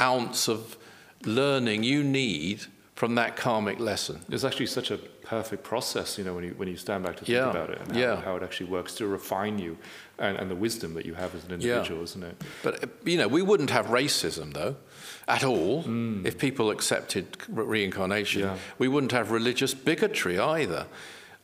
ounce 0.00 0.48
of 0.48 0.76
learning 1.24 1.82
you 1.82 2.02
need 2.02 2.64
from 3.00 3.14
that 3.14 3.34
karmic 3.34 3.80
lesson. 3.80 4.20
It's 4.28 4.44
actually 4.44 4.66
such 4.66 4.90
a 4.90 4.98
perfect 4.98 5.62
process, 5.64 6.18
you 6.18 6.24
know, 6.24 6.34
when 6.34 6.44
you, 6.44 6.50
when 6.58 6.68
you 6.68 6.76
stand 6.76 7.02
back 7.02 7.14
to 7.16 7.24
think 7.24 7.30
Yeah, 7.30 7.48
about 7.48 7.70
it 7.70 7.80
and 7.80 7.92
how, 7.92 7.98
yeah. 7.98 8.20
how 8.20 8.36
it 8.36 8.42
actually 8.42 8.68
works 8.68 8.94
to 8.96 9.06
refine 9.06 9.58
you 9.58 9.78
and, 10.18 10.36
and 10.36 10.50
the 10.50 10.54
wisdom 10.54 10.92
that 10.96 11.06
you 11.06 11.14
have 11.14 11.34
as 11.34 11.42
an 11.46 11.52
individual, 11.52 12.02
isn't 12.02 12.22
it? 12.22 12.36
But, 12.62 12.84
uh, 12.84 12.88
you 13.06 13.16
know, 13.16 13.26
we 13.26 13.40
wouldn't 13.40 13.70
have 13.70 13.86
racism, 13.86 14.52
though, 14.52 14.76
at 15.26 15.44
all, 15.44 15.82
Mm. 15.84 16.26
if 16.26 16.36
people 16.36 16.70
accepted 16.70 17.24
re- 17.48 17.64
reincarnation. 17.64 18.42
Yeah. 18.42 18.56
We 18.78 18.88
wouldn't 18.88 19.12
have 19.12 19.30
religious 19.30 19.72
bigotry 19.72 20.38
either, 20.38 20.86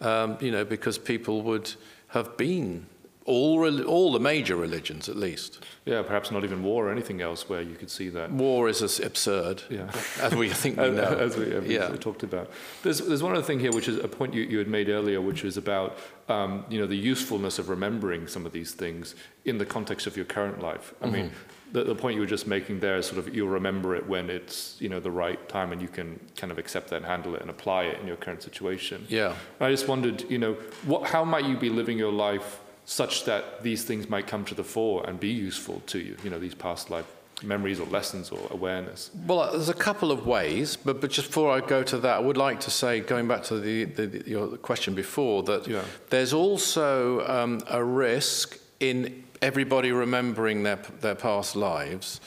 um, 0.03 0.37
you 0.43 0.51
know, 0.51 0.67
because 0.67 0.99
people 0.99 1.41
would 1.49 1.73
have 2.09 2.37
been, 2.37 2.85
all, 3.27 3.85
all 3.85 4.13
the 4.13 4.21
major 4.21 4.57
religions 4.57 5.09
at 5.09 5.17
least. 5.17 5.65
Yeah, 5.85 6.03
perhaps 6.03 6.31
not 6.31 6.43
even 6.45 6.63
war 6.63 6.89
or 6.89 6.93
anything 6.93 7.21
else 7.21 7.49
where 7.49 7.61
you 7.63 7.75
could 7.75 7.91
see 7.91 8.09
that. 8.11 8.31
War 8.31 8.69
is 8.69 8.81
absurd, 9.01 9.63
Yeah. 9.69 9.91
as 10.21 10.35
we 10.35 10.49
think 10.49 10.79
we 10.79 10.91
know. 10.91 11.03
as 11.03 11.37
we, 11.37 11.53
as 11.53 11.65
we 11.65 11.75
yeah. 11.75 11.89
talked 11.97 12.23
about. 12.23 12.51
There's, 12.83 12.99
there's 12.99 13.23
one 13.23 13.33
other 13.33 13.43
thing 13.43 13.61
here, 13.61 13.73
which 13.73 13.89
is 13.89 13.99
a 13.99 14.09
point 14.09 14.33
you, 14.35 14.43
you 14.43 14.59
had 14.59 14.69
made 14.69 14.89
earlier, 14.89 15.21
which 15.21 15.45
is 15.45 15.57
about 15.57 15.99
um, 16.29 16.65
you 16.69 16.81
know 16.81 16.87
the 16.87 16.97
usefulness 16.97 17.59
of 17.59 17.69
remembering 17.69 18.27
some 18.27 18.47
of 18.47 18.53
these 18.53 18.73
things 18.73 19.15
in 19.45 19.59
the 19.59 19.67
context 19.67 20.07
of 20.07 20.17
your 20.17 20.25
current 20.27 20.61
life. 20.61 20.95
I 21.03 21.07
mean, 21.07 21.27
Mm-hmm. 21.27 21.73
the, 21.73 21.85
the 21.85 21.95
point 21.95 22.15
you 22.15 22.21
were 22.21 22.27
just 22.27 22.47
making 22.47 22.81
there 22.81 22.97
is 22.97 23.07
sort 23.07 23.19
of 23.19 23.35
you'll 23.35 23.49
remember 23.61 23.95
it 23.97 24.07
when 24.09 24.31
it's 24.31 24.77
you 24.81 24.89
know 24.89 24.99
the 25.01 25.11
right 25.11 25.49
time, 25.49 25.73
and 25.73 25.81
you 25.83 25.89
can 25.89 26.19
kind 26.37 26.51
of 26.53 26.59
accept 26.59 26.89
that 26.91 26.97
and 26.97 27.07
handle 27.07 27.35
it 27.37 27.41
and 27.43 27.51
apply 27.51 27.85
it 27.85 28.01
in 28.01 28.07
your 28.07 28.17
current 28.17 28.43
situation. 28.43 29.05
Yeah. 29.09 29.35
I 29.61 29.71
just 29.71 29.87
wondered, 29.89 30.25
you 30.31 30.39
know, 30.39 30.55
what, 30.85 31.09
how 31.11 31.25
might 31.25 31.45
you 31.45 31.57
be 31.57 31.71
living 31.71 31.97
your 31.99 32.13
life 32.13 32.61
such 32.87 33.25
that 33.25 33.63
these 33.63 33.85
things 33.85 34.09
might 34.09 34.27
come 34.27 34.45
to 34.47 34.55
the 34.55 34.65
fore 34.65 35.05
and 35.07 35.21
be 35.21 35.29
useful 35.29 35.83
to 35.89 35.99
you? 35.99 36.17
You 36.25 36.31
know, 36.31 36.39
these 36.39 36.55
past 36.55 36.89
life 36.89 37.05
memories 37.43 37.79
or 37.79 37.87
lessons 37.89 38.31
or 38.31 38.39
awareness. 38.51 39.11
Well, 39.27 39.51
there's 39.53 39.69
a 39.69 39.75
couple 39.75 40.11
of 40.11 40.27
ways, 40.27 40.77
but, 40.77 41.03
but 41.03 41.11
just 41.11 41.27
before 41.29 41.51
I 41.53 41.61
go 41.61 41.83
to 41.83 41.99
that, 41.99 42.17
I 42.17 42.21
would 42.21 42.39
like 42.39 42.61
to 42.61 42.71
say, 42.71 43.01
going 43.01 43.29
back 43.29 43.43
to 43.45 43.61
the, 43.61 43.85
the, 43.85 44.23
your 44.27 44.57
question 44.57 44.95
before, 44.95 45.43
that 45.43 45.67
Yeah. 45.67 45.83
there's 46.09 46.33
also 46.33 47.27
um, 47.27 47.61
a 47.69 47.85
risk 47.85 48.59
in 48.81 49.25
everybody 49.43 49.93
remembering 49.93 50.63
their, 50.63 50.79
their 51.03 51.15
past 51.15 51.57
lives. 51.57 52.21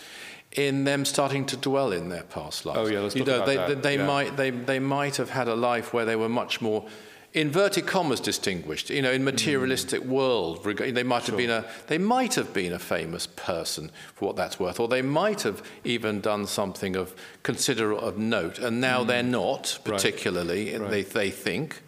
In 0.54 0.84
them 0.84 1.06
starting 1.06 1.46
to 1.46 1.58
dwell 1.58 1.92
in 1.92 2.10
their 2.10 2.24
past 2.24 2.66
lives. 2.66 2.80
Oh, 2.80 2.88
yeah, 2.88 3.00
let's 3.02 3.16
you 3.16 3.24
talk 3.24 3.28
know, 3.28 3.36
about 3.36 3.46
they, 3.46 3.56
that, 3.56 3.84
they 3.84 3.98
yeah. 3.98 4.06
might 4.06 4.36
they, 4.36 4.50
they 4.50 4.80
might 4.80 5.16
have 5.18 5.30
had 5.30 5.48
a 5.48 5.54
life 5.54 5.94
where 5.94 6.06
they 6.06 6.16
were 6.16 6.28
much 6.28 6.60
more 6.60 6.86
inverted 7.32 7.86
commas 7.86 8.20
distinguished 8.20 8.90
you 8.90 9.04
know 9.04 9.12
in 9.12 9.24
materialistic 9.24 10.02
mm. 10.02 10.08
world 10.08 10.64
they 10.64 11.04
might 11.04 11.28
have 11.28 11.38
been 11.38 11.52
a 11.52 11.64
they 11.86 12.00
might 12.00 12.34
have 12.34 12.52
been 12.54 12.74
a 12.74 12.80
famous 12.80 13.28
person 13.28 13.92
for 14.16 14.26
what 14.26 14.36
that's 14.36 14.60
worth 14.60 14.80
or 14.80 14.88
they 14.88 15.04
might 15.04 15.44
have 15.44 15.62
even 15.84 16.20
done 16.22 16.48
something 16.48 16.96
of 16.96 17.14
consider 17.44 17.94
of 17.94 18.18
note 18.18 18.58
and 18.58 18.82
now 18.82 19.04
they're 19.04 19.22
mm. 19.22 19.30
not 19.30 19.78
particularly 19.84 20.76
Right. 20.78 20.90
they 20.90 21.04
they 21.04 21.32
think. 21.32 21.82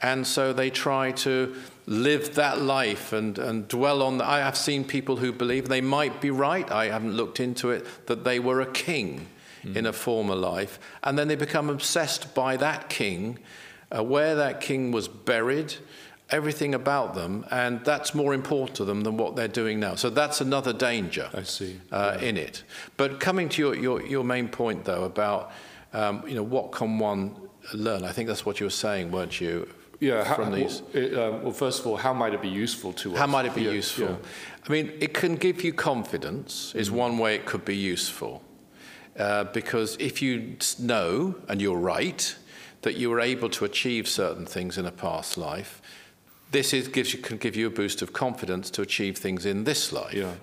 And 0.00 0.26
so 0.26 0.52
they 0.52 0.70
try 0.70 1.10
to 1.10 1.56
live 1.86 2.36
that 2.36 2.60
life 2.60 3.12
and, 3.12 3.36
and 3.38 3.66
dwell 3.66 4.02
on 4.02 4.20
I 4.20 4.38
have 4.38 4.56
seen 4.56 4.84
people 4.84 5.16
who 5.16 5.32
believe 5.32 5.68
they 5.68 5.80
might 5.80 6.20
be 6.20 6.30
right. 6.30 6.70
I 6.70 6.86
haven't 6.86 7.14
looked 7.14 7.40
into 7.40 7.70
it 7.70 7.84
that 8.06 8.22
they 8.22 8.38
were 8.38 8.60
a 8.60 8.66
king 8.66 9.26
mm. 9.64 9.74
in 9.74 9.86
a 9.86 9.92
former 9.92 10.36
life. 10.36 10.78
And 11.02 11.18
then 11.18 11.26
they 11.26 11.34
become 11.34 11.68
obsessed 11.68 12.32
by 12.34 12.56
that 12.58 12.88
king 12.88 13.38
uh, 13.96 14.02
where 14.02 14.34
that 14.34 14.60
king 14.60 14.92
was 14.92 15.08
buried 15.08 15.74
everything 16.30 16.74
about 16.74 17.14
them 17.14 17.44
and 17.50 17.82
that's 17.86 18.14
more 18.14 18.34
important 18.34 18.76
to 18.76 18.84
them 18.84 19.02
than 19.02 19.16
what 19.16 19.34
they're 19.34 19.48
doing 19.48 19.80
now 19.80 19.94
so 19.94 20.10
that's 20.10 20.40
another 20.42 20.72
danger 20.74 21.30
I 21.32 21.42
see. 21.42 21.80
uh, 21.90 22.18
in 22.20 22.36
it. 22.36 22.64
But 22.98 23.18
coming 23.18 23.48
to 23.50 23.62
your, 23.62 23.74
your, 23.74 24.02
your 24.06 24.24
main 24.24 24.48
point, 24.48 24.84
though, 24.84 25.04
about 25.04 25.50
um, 25.94 26.22
you 26.28 26.34
know 26.34 26.42
what 26.42 26.70
can 26.70 26.98
one 26.98 27.34
learn? 27.72 28.04
I 28.04 28.12
think 28.12 28.28
that's 28.28 28.44
what 28.44 28.60
you 28.60 28.66
were 28.66 28.70
saying, 28.70 29.10
weren't 29.10 29.40
you? 29.40 29.66
Yeah, 30.00 30.22
how, 30.22 30.34
from 30.36 30.52
these. 30.52 30.82
Well, 30.94 31.02
it, 31.02 31.18
um, 31.18 31.42
well, 31.44 31.52
first 31.52 31.80
of 31.80 31.86
all, 31.86 31.96
how 31.96 32.12
might 32.12 32.34
it 32.34 32.42
be 32.42 32.48
useful 32.48 32.92
to 32.92 33.12
us? 33.14 33.18
How 33.18 33.26
might 33.26 33.46
it 33.46 33.54
be 33.54 33.62
Yeah, 33.62 33.70
useful? 33.72 34.04
yeah. 34.10 34.16
I 34.68 34.70
mean, 34.70 34.92
it 35.00 35.14
can 35.14 35.34
give 35.36 35.64
you 35.64 35.72
confidence, 35.72 36.74
is 36.74 36.90
one 36.90 37.16
way 37.18 37.34
it 37.36 37.46
could 37.46 37.64
be 37.64 37.74
useful. 37.76 38.42
Uh, 39.18 39.44
because 39.44 39.96
if 39.98 40.20
you 40.22 40.56
know, 40.78 41.34
and 41.48 41.60
you're 41.60 41.78
right, 41.78 42.36
that 42.82 42.96
you 42.96 43.10
were 43.10 43.20
able 43.20 43.48
to 43.50 43.64
achieve 43.64 44.08
certain 44.08 44.46
things 44.46 44.78
in 44.78 44.86
a 44.86 44.90
past 44.92 45.36
life, 45.36 45.80
this 46.50 46.72
is, 46.72 46.88
gives 46.88 47.12
you, 47.12 47.18
can 47.20 47.36
give 47.36 47.56
you 47.56 47.66
a 47.66 47.70
boost 47.70 48.00
of 48.02 48.12
confidence 48.12 48.70
to 48.70 48.82
achieve 48.82 49.18
things 49.18 49.44
in 49.44 49.64
this 49.64 49.92
life. 49.92 50.14
Yeah. 50.14 50.34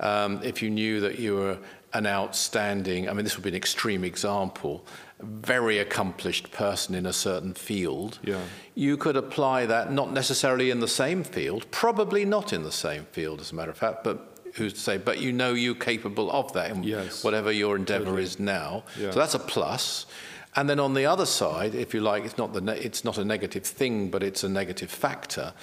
Um, 0.00 0.40
if 0.42 0.62
you 0.62 0.70
knew 0.70 1.00
that 1.00 1.18
you 1.18 1.34
were 1.34 1.58
an 1.94 2.06
outstanding, 2.06 3.08
I 3.08 3.12
mean, 3.12 3.24
this 3.24 3.36
would 3.36 3.42
be 3.42 3.50
an 3.50 3.54
extreme 3.56 4.04
example, 4.04 4.84
very 5.20 5.78
accomplished 5.78 6.50
person 6.52 6.94
in 6.94 7.06
a 7.06 7.12
certain 7.12 7.54
field, 7.54 8.18
Yeah. 8.22 8.40
you 8.74 8.96
could 8.96 9.16
apply 9.16 9.66
that 9.66 9.92
not 9.92 10.12
necessarily 10.12 10.70
in 10.70 10.80
the 10.80 10.88
same 10.88 11.22
field, 11.24 11.66
probably 11.70 12.24
not 12.24 12.52
in 12.52 12.62
the 12.64 12.72
same 12.72 13.06
field, 13.12 13.40
as 13.40 13.52
a 13.52 13.54
matter 13.54 13.70
of 13.70 13.76
fact, 13.78 14.02
but 14.04 14.28
who's 14.54 14.72
to 14.74 14.80
say, 14.80 14.96
but 14.98 15.18
you 15.20 15.32
know 15.32 15.52
you're 15.54 15.74
capable 15.74 16.30
of 16.30 16.52
that 16.54 16.70
in 16.70 16.82
Yes. 16.82 17.22
whatever 17.24 17.50
your 17.52 17.76
endeavor 17.76 18.04
Totally. 18.06 18.22
is 18.24 18.38
now. 18.38 18.84
Yeah. 18.98 19.10
So 19.10 19.18
that's 19.18 19.34
a 19.34 19.38
plus. 19.38 20.06
And 20.54 20.68
then 20.68 20.78
on 20.78 20.94
the 20.94 21.06
other 21.06 21.26
side, 21.26 21.74
if 21.74 21.94
you 21.94 22.00
like, 22.00 22.24
it's 22.24 22.36
not, 22.36 22.52
the 22.52 22.62
it's 22.86 23.04
not 23.04 23.16
a 23.18 23.24
negative 23.24 23.64
thing, 23.64 24.10
but 24.10 24.22
it's 24.22 24.44
a 24.44 24.48
negative 24.48 24.90
factor 24.90 25.54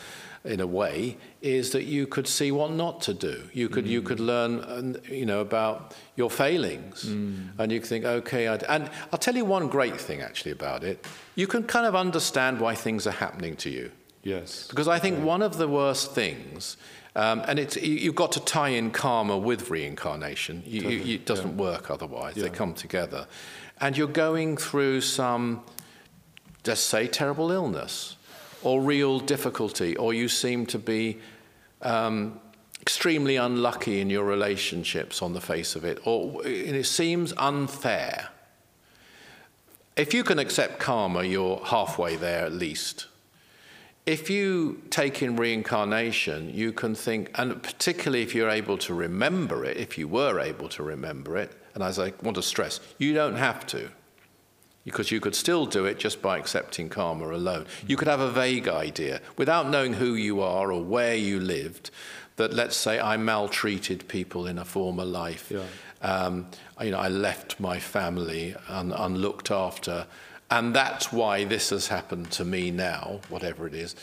in 0.45 0.59
a 0.61 0.65
way, 0.67 1.17
is 1.41 1.71
that 1.71 1.83
you 1.83 2.07
could 2.07 2.25
see 2.25 2.51
what 2.51 2.71
not 2.71 3.01
to 3.01 3.13
do. 3.13 3.43
You 3.53 3.69
could, 3.69 3.85
you 3.85 4.01
could 4.01 4.19
learn, 4.19 4.97
you 5.09 5.25
know, 5.25 5.41
about 5.41 5.93
your 6.15 6.29
failings. 6.29 7.03
Mm. 7.03 7.49
And 7.59 7.71
you 7.71 7.81
think, 7.81 8.05
okay, 8.05 8.47
I'd, 8.47 8.63
and 8.63 8.89
I'll 9.11 9.19
tell 9.19 9.35
you 9.35 9.45
one 9.45 9.67
great 9.67 9.99
thing 9.99 10.21
actually 10.21 10.51
about 10.51 10.83
it. 10.83 11.05
You 11.35 11.45
can 11.45 11.63
kind 11.63 11.85
of 11.85 11.93
understand 11.93 12.59
why 12.61 12.73
things 12.73 13.05
are 13.05 13.11
happening 13.11 13.57
to 13.57 13.69
you. 13.69 13.91
Yes. 14.23 14.67
Because 14.67 14.87
I 14.87 14.97
think 14.97 15.23
one 15.23 15.41
of 15.41 15.57
the 15.57 15.67
worst 15.67 16.13
things, 16.13 16.77
um, 17.15 17.41
and 17.47 17.59
it's, 17.59 17.75
you, 17.75 17.93
you've 17.95 18.15
got 18.15 18.31
to 18.33 18.39
tie 18.39 18.69
in 18.69 18.91
karma 18.91 19.37
with 19.37 19.69
reincarnation. 19.69 20.63
You, 20.65 20.81
you, 20.81 20.89
you- 20.89 21.15
it 21.15 21.25
doesn't 21.25 21.57
work 21.57 21.89
otherwise. 21.91 22.35
They 22.35 22.49
come 22.49 22.73
together. 22.73 23.27
And 23.81 23.97
you're 23.97 24.07
going 24.07 24.57
through 24.57 25.01
some, 25.01 25.63
let's 26.65 26.81
say, 26.81 27.07
terrible 27.07 27.51
illness 27.51 28.15
or 28.61 28.81
real 28.81 29.19
difficulty, 29.19 29.95
or 29.95 30.13
you 30.13 30.27
seem 30.27 30.65
to 30.67 30.77
be 30.77 31.17
um, 31.81 32.39
extremely 32.81 33.37
unlucky 33.37 34.01
in 34.01 34.09
your 34.09 34.25
relationships 34.25 35.21
on 35.21 35.31
the 35.33 35.39
face 35.41 35.75
of 35.77 35.85
it, 35.85 35.97
or 36.05 36.45
it 36.45 36.85
seems 36.85 37.33
unfair. 37.37 38.29
If 39.95 40.13
you 40.13 40.23
can 40.23 40.39
accept 40.39 40.79
karma, 40.79 41.23
you're 41.23 41.61
halfway 41.65 42.15
there 42.17 42.45
at 42.45 42.51
least. 42.53 43.07
If 44.09 44.27
you 44.27 44.81
take 44.89 45.21
in 45.21 45.35
reincarnation, 45.35 46.51
you 46.51 46.71
can 46.71 46.95
think, 46.95 47.29
and 47.35 47.61
particularly 47.61 48.23
if 48.23 48.33
you're 48.33 48.49
able 48.49 48.75
to 48.79 48.95
remember 48.95 49.63
it, 49.63 49.77
if 49.77 49.99
you 49.99 50.07
were 50.07 50.39
able 50.39 50.67
to 50.69 50.81
remember 50.81 51.37
it, 51.37 51.51
and 51.75 51.83
as 51.83 51.99
I 51.99 52.13
want 52.23 52.33
to 52.35 52.41
stress, 52.41 52.79
you 52.97 53.13
don't 53.13 53.35
have 53.35 53.67
to, 53.67 53.91
because 54.83 55.11
you 55.11 55.19
could 55.19 55.35
still 55.35 55.67
do 55.67 55.85
it 55.85 55.99
just 55.99 56.23
by 56.23 56.39
accepting 56.39 56.89
karma 56.89 57.29
alone. 57.29 57.67
You 57.85 57.97
could 57.97 58.07
have 58.07 58.19
a 58.19 58.31
vague 58.31 58.67
idea, 58.67 59.21
without 59.37 59.69
knowing 59.69 59.93
who 59.93 60.15
you 60.15 60.41
are 60.41 60.71
or 60.71 60.83
where 60.83 61.13
you 61.13 61.39
lived, 61.39 61.91
that 62.37 62.51
let's 62.51 62.75
say 62.75 62.99
I 62.99 63.15
maltreated 63.17 64.07
people 64.07 64.47
in 64.47 64.57
a 64.57 64.65
former 64.65 65.05
life. 65.05 65.51
Yeah. 65.51 65.65
Um, 66.01 66.47
you 66.81 66.89
know, 66.89 66.97
I 66.97 67.09
left 67.09 67.59
my 67.59 67.77
family 67.77 68.55
un- 68.69 68.91
unlooked 68.91 69.51
after, 69.51 70.07
and 70.51 70.73
that's 70.73 71.13
why 71.13 71.43
this 71.43 71.69
has 71.69 71.87
happened 71.87 72.31
to 72.31 72.45
me 72.45 72.71
now, 72.71 73.19
whatever 73.29 73.67
it 73.67 73.73
is. 73.73 73.95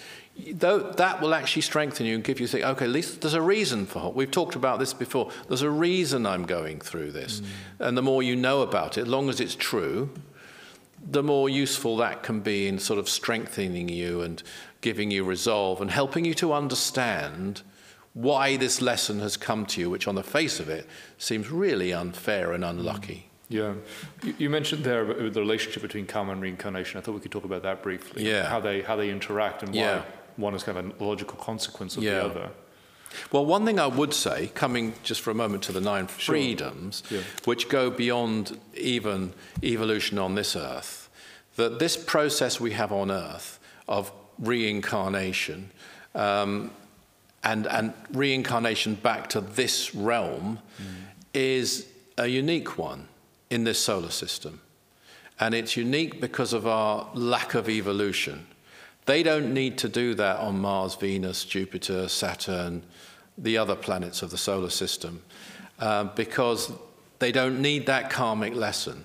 Though 0.52 0.78
that 0.92 1.20
will 1.20 1.34
actually 1.34 1.62
strengthen 1.62 2.06
you 2.06 2.14
and 2.14 2.22
give 2.22 2.40
you 2.40 2.46
think, 2.46 2.64
okay, 2.64 2.84
at 2.84 2.90
least 2.90 3.22
there's 3.22 3.34
a 3.34 3.42
reason 3.42 3.86
for. 3.86 4.08
It. 4.08 4.14
We've 4.14 4.30
talked 4.30 4.54
about 4.54 4.78
this 4.78 4.92
before. 4.92 5.30
There's 5.48 5.62
a 5.62 5.70
reason 5.70 6.26
I'm 6.26 6.44
going 6.44 6.80
through 6.80 7.12
this, 7.12 7.40
mm. 7.40 7.46
and 7.80 7.96
the 7.96 8.02
more 8.02 8.22
you 8.22 8.36
know 8.36 8.62
about 8.62 8.98
it, 8.98 9.02
as 9.02 9.08
long 9.08 9.28
as 9.28 9.40
it's 9.40 9.56
true, 9.56 10.10
the 11.10 11.22
more 11.22 11.48
useful 11.48 11.96
that 11.98 12.22
can 12.22 12.40
be 12.40 12.68
in 12.68 12.78
sort 12.78 12.98
of 12.98 13.08
strengthening 13.08 13.88
you 13.88 14.22
and 14.22 14.42
giving 14.80 15.10
you 15.10 15.24
resolve 15.24 15.80
and 15.80 15.90
helping 15.90 16.24
you 16.24 16.34
to 16.34 16.52
understand 16.52 17.62
why 18.12 18.56
this 18.56 18.80
lesson 18.80 19.20
has 19.20 19.36
come 19.36 19.66
to 19.66 19.80
you, 19.80 19.90
which 19.90 20.08
on 20.08 20.14
the 20.14 20.22
face 20.22 20.58
of 20.58 20.68
it 20.68 20.86
seems 21.18 21.50
really 21.50 21.92
unfair 21.92 22.52
and 22.52 22.64
unlucky. 22.64 23.25
Yeah. 23.48 23.74
You, 24.22 24.34
you 24.38 24.50
mentioned 24.50 24.82
there 24.84 25.04
the 25.04 25.40
relationship 25.40 25.82
between 25.82 26.06
karma 26.06 26.32
and 26.32 26.42
reincarnation. 26.42 26.98
I 26.98 27.00
thought 27.02 27.14
we 27.14 27.20
could 27.20 27.30
talk 27.30 27.44
about 27.44 27.62
that 27.62 27.82
briefly. 27.82 28.28
Yeah. 28.28 28.48
How 28.48 28.60
they 28.60 28.82
how 28.82 28.96
they 28.96 29.10
interact 29.10 29.62
and 29.62 29.72
why 29.72 29.80
Yeah. 29.80 30.02
one 30.36 30.54
is 30.54 30.62
kind 30.62 30.78
of 30.78 31.00
a 31.00 31.04
logical 31.04 31.36
consequence 31.38 31.96
of 31.96 32.02
Yeah. 32.02 32.14
the 32.20 32.24
other. 32.24 32.50
Well, 33.32 33.46
one 33.46 33.64
thing 33.64 33.78
I 33.78 33.86
would 33.86 34.12
say, 34.12 34.48
coming 34.54 34.92
just 35.04 35.20
for 35.20 35.30
a 35.30 35.34
moment 35.34 35.62
to 35.64 35.72
the 35.72 35.80
nine 35.80 36.06
freedoms, 36.08 37.02
Yeah. 37.08 37.20
which 37.44 37.68
go 37.68 37.88
beyond 37.88 38.58
even 38.74 39.32
evolution 39.62 40.18
on 40.18 40.34
this 40.34 40.56
earth, 40.56 41.08
that 41.54 41.78
this 41.78 41.96
process 41.96 42.60
we 42.60 42.72
have 42.72 42.92
on 42.92 43.10
earth 43.10 43.58
of 43.88 44.12
reincarnation 44.38 45.70
um, 46.14 46.70
and, 47.44 47.66
and 47.66 47.92
reincarnation 48.12 48.94
back 48.96 49.28
to 49.30 49.40
this 49.40 49.94
realm 49.94 50.58
is 51.32 51.86
a 52.18 52.26
unique 52.26 52.76
one 52.78 53.06
in 53.50 53.64
this 53.64 53.78
solar 53.78 54.10
system. 54.10 54.60
And 55.38 55.54
it's 55.54 55.76
unique 55.76 56.20
because 56.20 56.52
of 56.52 56.66
our 56.66 57.08
lack 57.14 57.54
of 57.54 57.68
evolution. 57.68 58.46
They 59.04 59.22
don't 59.22 59.52
need 59.52 59.78
to 59.78 59.88
do 59.88 60.14
that 60.14 60.38
on 60.38 60.58
Mars, 60.58 60.94
Venus, 60.96 61.44
Jupiter, 61.44 62.08
Saturn, 62.08 62.82
the 63.38 63.58
other 63.58 63.76
planets 63.76 64.22
of 64.22 64.30
the 64.30 64.38
solar 64.38 64.70
system, 64.70 65.22
uh, 65.78 66.04
because 66.04 66.72
they 67.18 67.32
don't 67.32 67.60
need 67.60 67.86
that 67.86 68.10
karmic 68.10 68.54
lesson. 68.54 69.04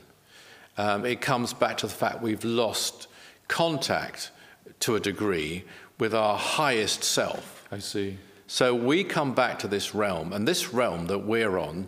Um, 0.78 1.06
it 1.06 1.22
comes 1.22 1.54
back 1.54 1.78
to 1.80 1.88
the 1.88 1.94
fact 1.94 2.22
we've 2.22 2.44
lost 2.44 3.08
contact 3.48 4.32
to 4.80 4.96
a 4.96 5.00
degree 5.00 5.66
with 6.00 6.16
our 6.16 6.38
highest 6.38 7.04
self. 7.04 7.68
I 7.72 7.80
see. 7.80 8.18
So 8.48 8.74
we 8.74 9.04
come 9.04 9.34
back 9.34 9.60
to 9.60 9.68
this 9.68 9.94
realm, 9.94 10.34
and 10.34 10.48
this 10.48 10.74
realm 10.74 11.08
that 11.08 11.20
we're 11.20 11.58
on, 11.58 11.88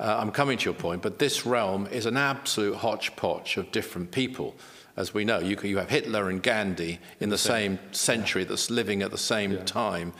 uh, 0.00 0.16
I'm 0.20 0.30
coming 0.32 0.58
to 0.58 0.64
your 0.64 0.74
point, 0.74 1.02
but 1.02 1.18
this 1.18 1.46
realm 1.46 1.86
is 1.86 2.06
an 2.06 2.16
absolute 2.16 2.76
hodgepodge 2.76 3.56
of 3.56 3.70
different 3.72 4.10
people. 4.10 4.54
As 4.96 5.12
we 5.12 5.24
know, 5.24 5.40
you, 5.40 5.56
you 5.62 5.78
have 5.78 5.90
Hitler 5.90 6.28
and 6.30 6.40
Gandhi 6.42 7.00
in 7.18 7.28
the 7.28 7.38
same 7.38 7.78
century 7.92 8.44
that's 8.44 8.70
living 8.70 9.02
at 9.02 9.10
the 9.10 9.18
same 9.18 9.52
Yeah. 9.52 9.64
time. 9.64 10.12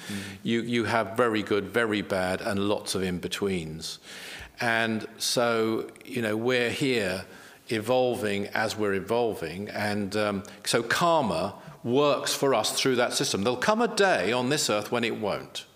You, 0.42 0.62
you 0.62 0.84
have 0.84 1.16
very 1.16 1.42
good, 1.42 1.66
very 1.66 2.02
bad, 2.02 2.40
and 2.40 2.58
lots 2.68 2.94
of 2.96 3.02
in 3.02 3.18
betweens. 3.18 3.98
And 4.60 5.06
so, 5.18 5.90
you 6.04 6.22
know, 6.22 6.36
we're 6.36 6.70
here 6.70 7.24
evolving 7.68 8.48
as 8.48 8.76
we're 8.76 8.94
evolving. 8.94 9.68
And 9.68 10.16
um, 10.16 10.42
so 10.64 10.82
karma 10.82 11.54
works 11.84 12.34
for 12.34 12.52
us 12.54 12.72
through 12.72 12.96
that 12.96 13.12
system. 13.12 13.42
There'll 13.44 13.56
come 13.56 13.80
a 13.80 13.88
day 13.88 14.32
on 14.32 14.48
this 14.48 14.68
earth 14.70 14.90
when 14.90 15.04
it 15.04 15.18
won't. 15.20 15.66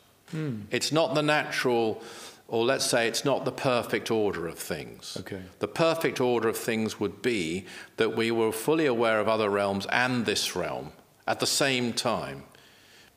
It's 0.70 0.92
not 0.92 1.14
the 1.14 1.22
natural, 1.22 2.02
or 2.48 2.64
let's 2.64 2.86
say 2.86 3.06
it's 3.06 3.26
not 3.26 3.44
the 3.44 3.52
perfect 3.52 4.10
order 4.10 4.48
of 4.48 4.58
things. 4.58 5.18
Okay. 5.20 5.42
The 5.58 5.68
perfect 5.68 6.18
order 6.18 6.48
of 6.48 6.56
things 6.56 6.98
would 6.98 7.20
be 7.20 7.66
that 7.98 8.16
we 8.16 8.30
were 8.30 8.52
fully 8.52 8.86
aware 8.86 9.20
of 9.20 9.28
other 9.28 9.50
realms 9.50 9.86
and 9.92 10.24
this 10.24 10.56
realm 10.56 10.92
at 11.26 11.40
the 11.40 11.46
same 11.46 11.92
time. 11.92 12.44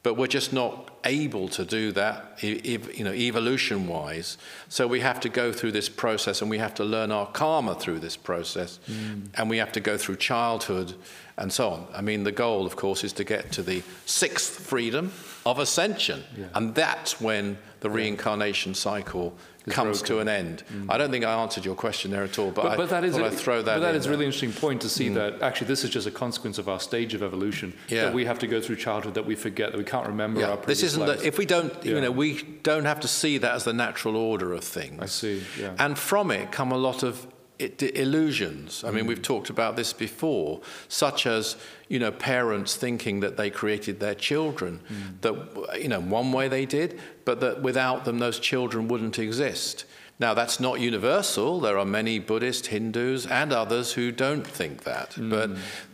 But 0.03 0.15
we're 0.17 0.27
just 0.27 0.51
not 0.51 0.97
able 1.05 1.47
to 1.49 1.63
do 1.63 1.91
that, 1.91 2.43
you 2.43 3.03
know, 3.03 3.13
evolution-wise. 3.13 4.37
So 4.67 4.87
we 4.87 4.99
have 4.99 5.19
to 5.21 5.29
go 5.29 5.53
through 5.53 5.73
this 5.73 5.89
process, 5.89 6.41
and 6.41 6.49
we 6.49 6.57
have 6.57 6.73
to 6.75 6.83
learn 6.83 7.11
our 7.11 7.27
karma 7.27 7.75
through 7.75 7.99
this 7.99 8.17
process, 8.17 8.79
mm. 8.89 9.27
and 9.35 9.47
we 9.47 9.57
have 9.57 9.71
to 9.73 9.79
go 9.79 9.97
through 9.97 10.15
childhood 10.17 10.95
and 11.37 11.53
so 11.53 11.69
on. 11.69 11.87
I 11.93 12.01
mean, 12.01 12.23
the 12.23 12.31
goal, 12.31 12.65
of 12.65 12.75
course, 12.75 13.03
is 13.03 13.13
to 13.13 13.23
get 13.23 13.51
to 13.53 13.61
the 13.61 13.83
sixth 14.05 14.65
freedom 14.65 15.11
of 15.45 15.59
ascension, 15.59 16.23
Yeah. 16.37 16.45
and 16.53 16.75
that's 16.75 17.19
when 17.21 17.57
the 17.79 17.89
reincarnation 17.89 18.75
cycle 18.75 19.33
Is 19.65 19.73
comes 19.73 20.01
to 20.03 20.19
an 20.19 20.27
end. 20.29 20.63
Mm. 20.71 20.85
I 20.89 20.97
don't 20.99 21.09
think 21.09 21.25
I 21.25 21.33
answered 21.41 21.65
your 21.65 21.73
question 21.75 22.11
there 22.11 22.23
at 22.23 22.37
all, 22.37 22.51
but, 22.51 22.63
But, 22.63 22.77
but 22.77 22.89
that 22.89 23.03
I 23.03 23.07
is 23.07 23.15
thought 23.15 23.23
a, 23.23 23.27
I'd 23.27 23.33
throw 23.33 23.61
that 23.63 23.75
but 23.75 23.79
that 23.79 23.95
is 23.95 24.05
a 24.05 24.09
really 24.11 24.25
interesting 24.25 24.53
point 24.53 24.81
to 24.81 24.89
see 24.89 25.09
mm. 25.09 25.15
that 25.15 25.41
actually 25.41 25.67
this 25.67 25.83
is 25.83 25.89
just 25.89 26.05
a 26.05 26.11
consequence 26.11 26.59
of 26.59 26.69
our 26.69 26.79
stage 26.79 27.13
of 27.15 27.23
evolution 27.23 27.73
Yeah. 27.87 28.05
that 28.05 28.13
we 28.13 28.25
have 28.25 28.37
to 28.39 28.47
go 28.47 28.61
through 28.61 28.75
childhood 28.75 29.15
that 29.15 29.25
we 29.25 29.35
forget 29.35 29.71
that 29.71 29.77
we 29.79 29.83
can't 29.83 30.07
remember 30.07 30.41
our 30.43 30.49
Yeah, 30.49 30.55
previous 30.57 30.81
this 30.81 30.83
isn't 30.91 31.05
lives. 31.07 31.21
the, 31.21 31.27
if 31.27 31.37
we 31.39 31.45
don't, 31.47 31.73
Yeah. 31.83 31.95
you 31.95 32.01
know, 32.01 32.11
we 32.11 32.43
don't 32.63 32.85
have 32.85 32.99
to 32.99 33.07
see 33.07 33.39
that 33.39 33.53
as 33.53 33.63
the 33.63 33.73
natural 33.73 34.15
order 34.15 34.53
of 34.53 34.63
things. 34.63 34.99
I 35.01 35.07
see, 35.07 35.43
yeah. 35.59 35.73
And 35.79 35.97
from 35.97 36.29
it 36.31 36.51
come 36.51 36.71
a 36.71 36.77
lot 36.77 37.01
of 37.03 37.25
illusions. 37.61 38.83
I 38.83 38.91
mean, 38.91 39.05
mm. 39.05 39.07
we've 39.07 39.21
talked 39.21 39.49
about 39.49 39.75
this 39.75 39.93
before, 39.93 40.61
such 40.87 41.25
as, 41.25 41.55
you 41.87 41.99
know, 41.99 42.11
parents 42.11 42.75
thinking 42.75 43.19
that 43.21 43.37
they 43.37 43.49
created 43.49 43.99
their 43.99 44.15
children, 44.15 44.79
mm. 44.89 45.21
that, 45.21 45.81
you 45.81 45.87
know, 45.87 46.01
one 46.01 46.31
way 46.31 46.47
they 46.47 46.65
did, 46.65 46.99
but 47.25 47.39
that 47.39 47.61
without 47.61 48.05
them, 48.05 48.19
those 48.19 48.39
children 48.39 48.87
wouldn't 48.87 49.19
exist. 49.19 49.85
Now, 50.19 50.33
that's 50.35 50.59
not 50.59 50.79
universal. 50.79 51.59
There 51.59 51.79
are 51.79 51.85
many 51.85 52.19
Buddhist, 52.19 52.67
Hindus, 52.67 53.25
and 53.25 53.51
others 53.51 53.93
who 53.93 54.11
don't 54.11 54.45
think 54.45 54.83
that. 54.83 55.11
Mm. 55.11 55.29
But 55.29 55.49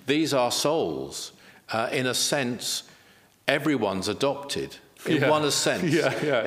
these 0.05 0.33
are 0.33 0.51
souls. 0.51 1.31
Uh, 1.71 1.89
in 1.91 2.05
a 2.05 2.13
sense, 2.13 2.83
everyone's 3.47 4.07
adopted. 4.07 4.75
In 5.05 5.21
Yeah. 5.21 5.29
one 5.29 5.49
sense. 5.51 5.83
Yeah, 5.93 6.13
yeah, 6.23 6.31
Uh, 6.37 6.43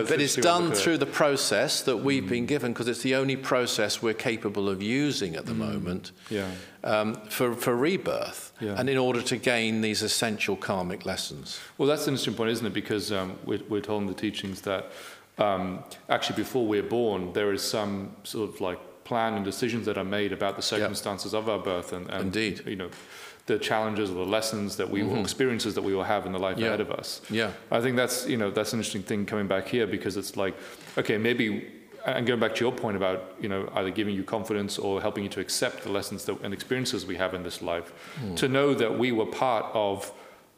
that's 0.00 0.10
but 0.10 0.20
it's 0.20 0.36
interesting 0.36 0.42
way 0.42 0.42
to 0.42 0.68
done 0.68 0.72
through 0.72 0.98
the 0.98 1.06
process 1.06 1.80
that 1.82 1.96
we've 1.98 2.28
been 2.28 2.46
given 2.46 2.72
because 2.72 2.88
it's 2.88 3.02
the 3.02 3.14
only 3.14 3.36
process 3.36 4.02
we're 4.02 4.14
capable 4.14 4.68
of 4.68 4.82
using 4.82 5.36
at 5.36 5.46
the 5.46 5.54
moment 5.54 6.12
Yeah. 6.30 6.50
um, 6.84 7.14
for, 7.28 7.54
for 7.54 7.74
rebirth 7.74 8.52
Yeah. 8.60 8.74
and 8.78 8.88
in 8.88 8.98
order 8.98 9.22
to 9.22 9.36
gain 9.36 9.80
these 9.80 10.02
essential 10.02 10.56
karmic 10.56 11.04
lessons. 11.06 11.58
Well, 11.78 11.88
that's 11.88 12.06
an 12.06 12.14
interesting 12.14 12.34
point, 12.34 12.50
isn't 12.50 12.66
it? 12.66 12.74
Because 12.74 13.10
um, 13.10 13.38
we're, 13.44 13.60
we're 13.68 13.80
told 13.80 14.02
in 14.02 14.08
the 14.08 14.14
teachings 14.14 14.60
that 14.62 14.90
um, 15.38 15.82
actually 16.08 16.36
before 16.36 16.66
we're 16.66 16.82
born, 16.82 17.32
there 17.32 17.52
is 17.52 17.62
some 17.62 18.14
sort 18.22 18.48
of 18.50 18.60
like 18.60 18.78
plan 19.04 19.34
and 19.34 19.44
decisions 19.44 19.84
that 19.86 19.98
are 19.98 20.04
made 20.04 20.32
about 20.32 20.56
the 20.56 20.62
circumstances 20.62 21.34
of 21.34 21.48
our 21.48 21.58
birth 21.58 21.92
and, 21.92 22.08
and 22.10 22.22
Indeed. 22.34 22.62
you 22.66 22.76
know 22.76 22.88
the 23.46 23.58
challenges 23.58 24.10
or 24.10 24.14
the 24.14 24.26
lessons 24.26 24.76
that 24.76 24.88
we 24.88 25.02
will 25.02 25.12
mm-hmm. 25.12 25.20
experiences 25.20 25.74
that 25.74 25.82
we 25.82 25.94
will 25.94 26.04
have 26.04 26.24
in 26.24 26.32
the 26.32 26.38
life 26.38 26.56
Yeah. 26.56 26.68
ahead 26.68 26.80
of 26.80 26.90
us. 26.90 27.20
Yeah. 27.30 27.50
I 27.70 27.80
think 27.80 27.96
that's 27.96 28.26
you 28.26 28.36
know 28.36 28.50
that's 28.50 28.72
an 28.72 28.78
interesting 28.78 29.02
thing 29.02 29.26
coming 29.26 29.46
back 29.46 29.68
here 29.68 29.86
because 29.86 30.16
it's 30.16 30.36
like 30.36 30.54
okay 30.96 31.18
maybe 31.18 31.70
and 32.06 32.26
going 32.26 32.40
back 32.40 32.54
to 32.54 32.60
your 32.60 32.72
point 32.72 32.96
about 32.96 33.34
you 33.40 33.48
know 33.48 33.70
either 33.74 33.90
giving 33.90 34.14
you 34.14 34.24
confidence 34.24 34.78
or 34.78 35.00
helping 35.00 35.24
you 35.24 35.30
to 35.30 35.40
accept 35.40 35.82
the 35.82 35.90
lessons 35.90 36.24
that, 36.24 36.40
and 36.42 36.54
experiences 36.54 37.06
we 37.06 37.16
have 37.16 37.34
in 37.34 37.42
this 37.42 37.60
life 37.62 37.92
mm. 38.22 38.36
to 38.36 38.48
know 38.48 38.74
that 38.74 38.98
we 38.98 39.12
were 39.12 39.26
part 39.26 39.66
of 39.74 40.12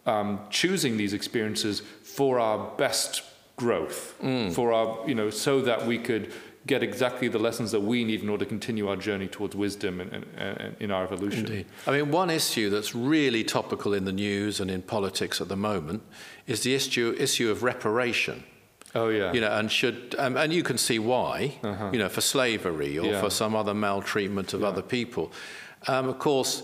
um, 0.06 0.40
choosing 0.50 0.96
these 0.96 1.12
experiences 1.12 1.80
for 1.80 2.38
our 2.38 2.70
best 2.76 3.22
growth 3.56 4.14
mm. 4.22 4.52
for 4.52 4.72
our 4.72 5.08
you 5.08 5.14
know 5.14 5.30
so 5.30 5.60
that 5.60 5.86
we 5.86 5.98
could 5.98 6.32
get 6.66 6.82
exactly 6.82 7.28
the 7.28 7.38
lessons 7.38 7.70
that 7.70 7.80
we 7.80 8.04
need 8.04 8.22
in 8.22 8.28
order 8.28 8.44
to 8.44 8.48
continue 8.48 8.88
our 8.88 8.96
journey 8.96 9.28
towards 9.28 9.54
wisdom 9.54 10.00
and, 10.00 10.12
and, 10.12 10.24
and 10.36 10.76
in 10.80 10.90
our 10.90 11.04
evolution 11.04 11.46
Indeed. 11.46 11.66
I 11.86 11.90
mean, 11.92 12.10
one 12.10 12.30
issue 12.30 12.70
that's 12.70 12.94
really 12.94 13.44
topical 13.44 13.94
in 13.94 14.04
the 14.04 14.12
news 14.12 14.60
and 14.60 14.70
in 14.70 14.82
politics 14.82 15.40
at 15.40 15.48
the 15.48 15.56
moment 15.56 16.02
is 16.46 16.62
the 16.62 16.74
issue, 16.74 17.14
issue 17.18 17.50
of 17.50 17.62
reparation. 17.62 18.42
oh 18.94 19.08
yeah 19.10 19.32
You 19.34 19.40
know, 19.42 19.52
and 19.58 19.70
should 19.70 20.14
um, 20.18 20.36
and 20.36 20.52
you 20.52 20.62
can 20.62 20.78
see 20.78 20.98
why. 20.98 21.36
You 21.92 21.98
know, 22.02 22.08
for 22.08 22.20
slavery 22.22 22.98
or 22.98 23.02
Uh-huh. 23.02 23.12
Yeah. 23.12 23.20
for 23.20 23.30
some 23.30 23.54
other 23.60 23.74
maltreatment 23.74 24.52
of 24.54 24.62
other 24.64 24.82
people. 24.82 25.24
Um, 25.88 26.08
of 26.08 26.18
course, 26.18 26.62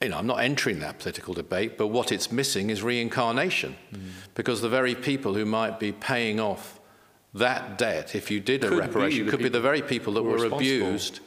you 0.00 0.08
know, 0.08 0.18
I'm 0.18 0.26
not 0.26 0.40
entering 0.40 0.80
that 0.80 0.98
political 0.98 1.32
debate, 1.34 1.70
but 1.78 1.86
what 1.88 2.10
it's 2.10 2.32
missing 2.32 2.70
is 2.70 2.82
reincarnation, 2.82 3.72
Mm. 3.92 3.98
because 4.34 4.60
the 4.62 4.68
very 4.68 4.94
people 4.94 5.32
who 5.38 5.44
might 5.44 5.78
be 5.78 5.92
paying 5.92 6.40
off 6.40 6.80
that 7.34 7.78
debt, 7.78 8.14
if 8.14 8.30
you 8.30 8.40
did 8.40 8.62
a 8.64 8.68
Could 8.68 8.76
be 8.76 8.80
reparation, 8.80 9.24
the 9.24 9.30
could 9.30 9.42
be 9.42 9.48
the 9.48 9.60
very 9.60 9.82
people 9.82 10.12
that 10.14 10.22
were 10.22 10.44
abused, 10.44 11.20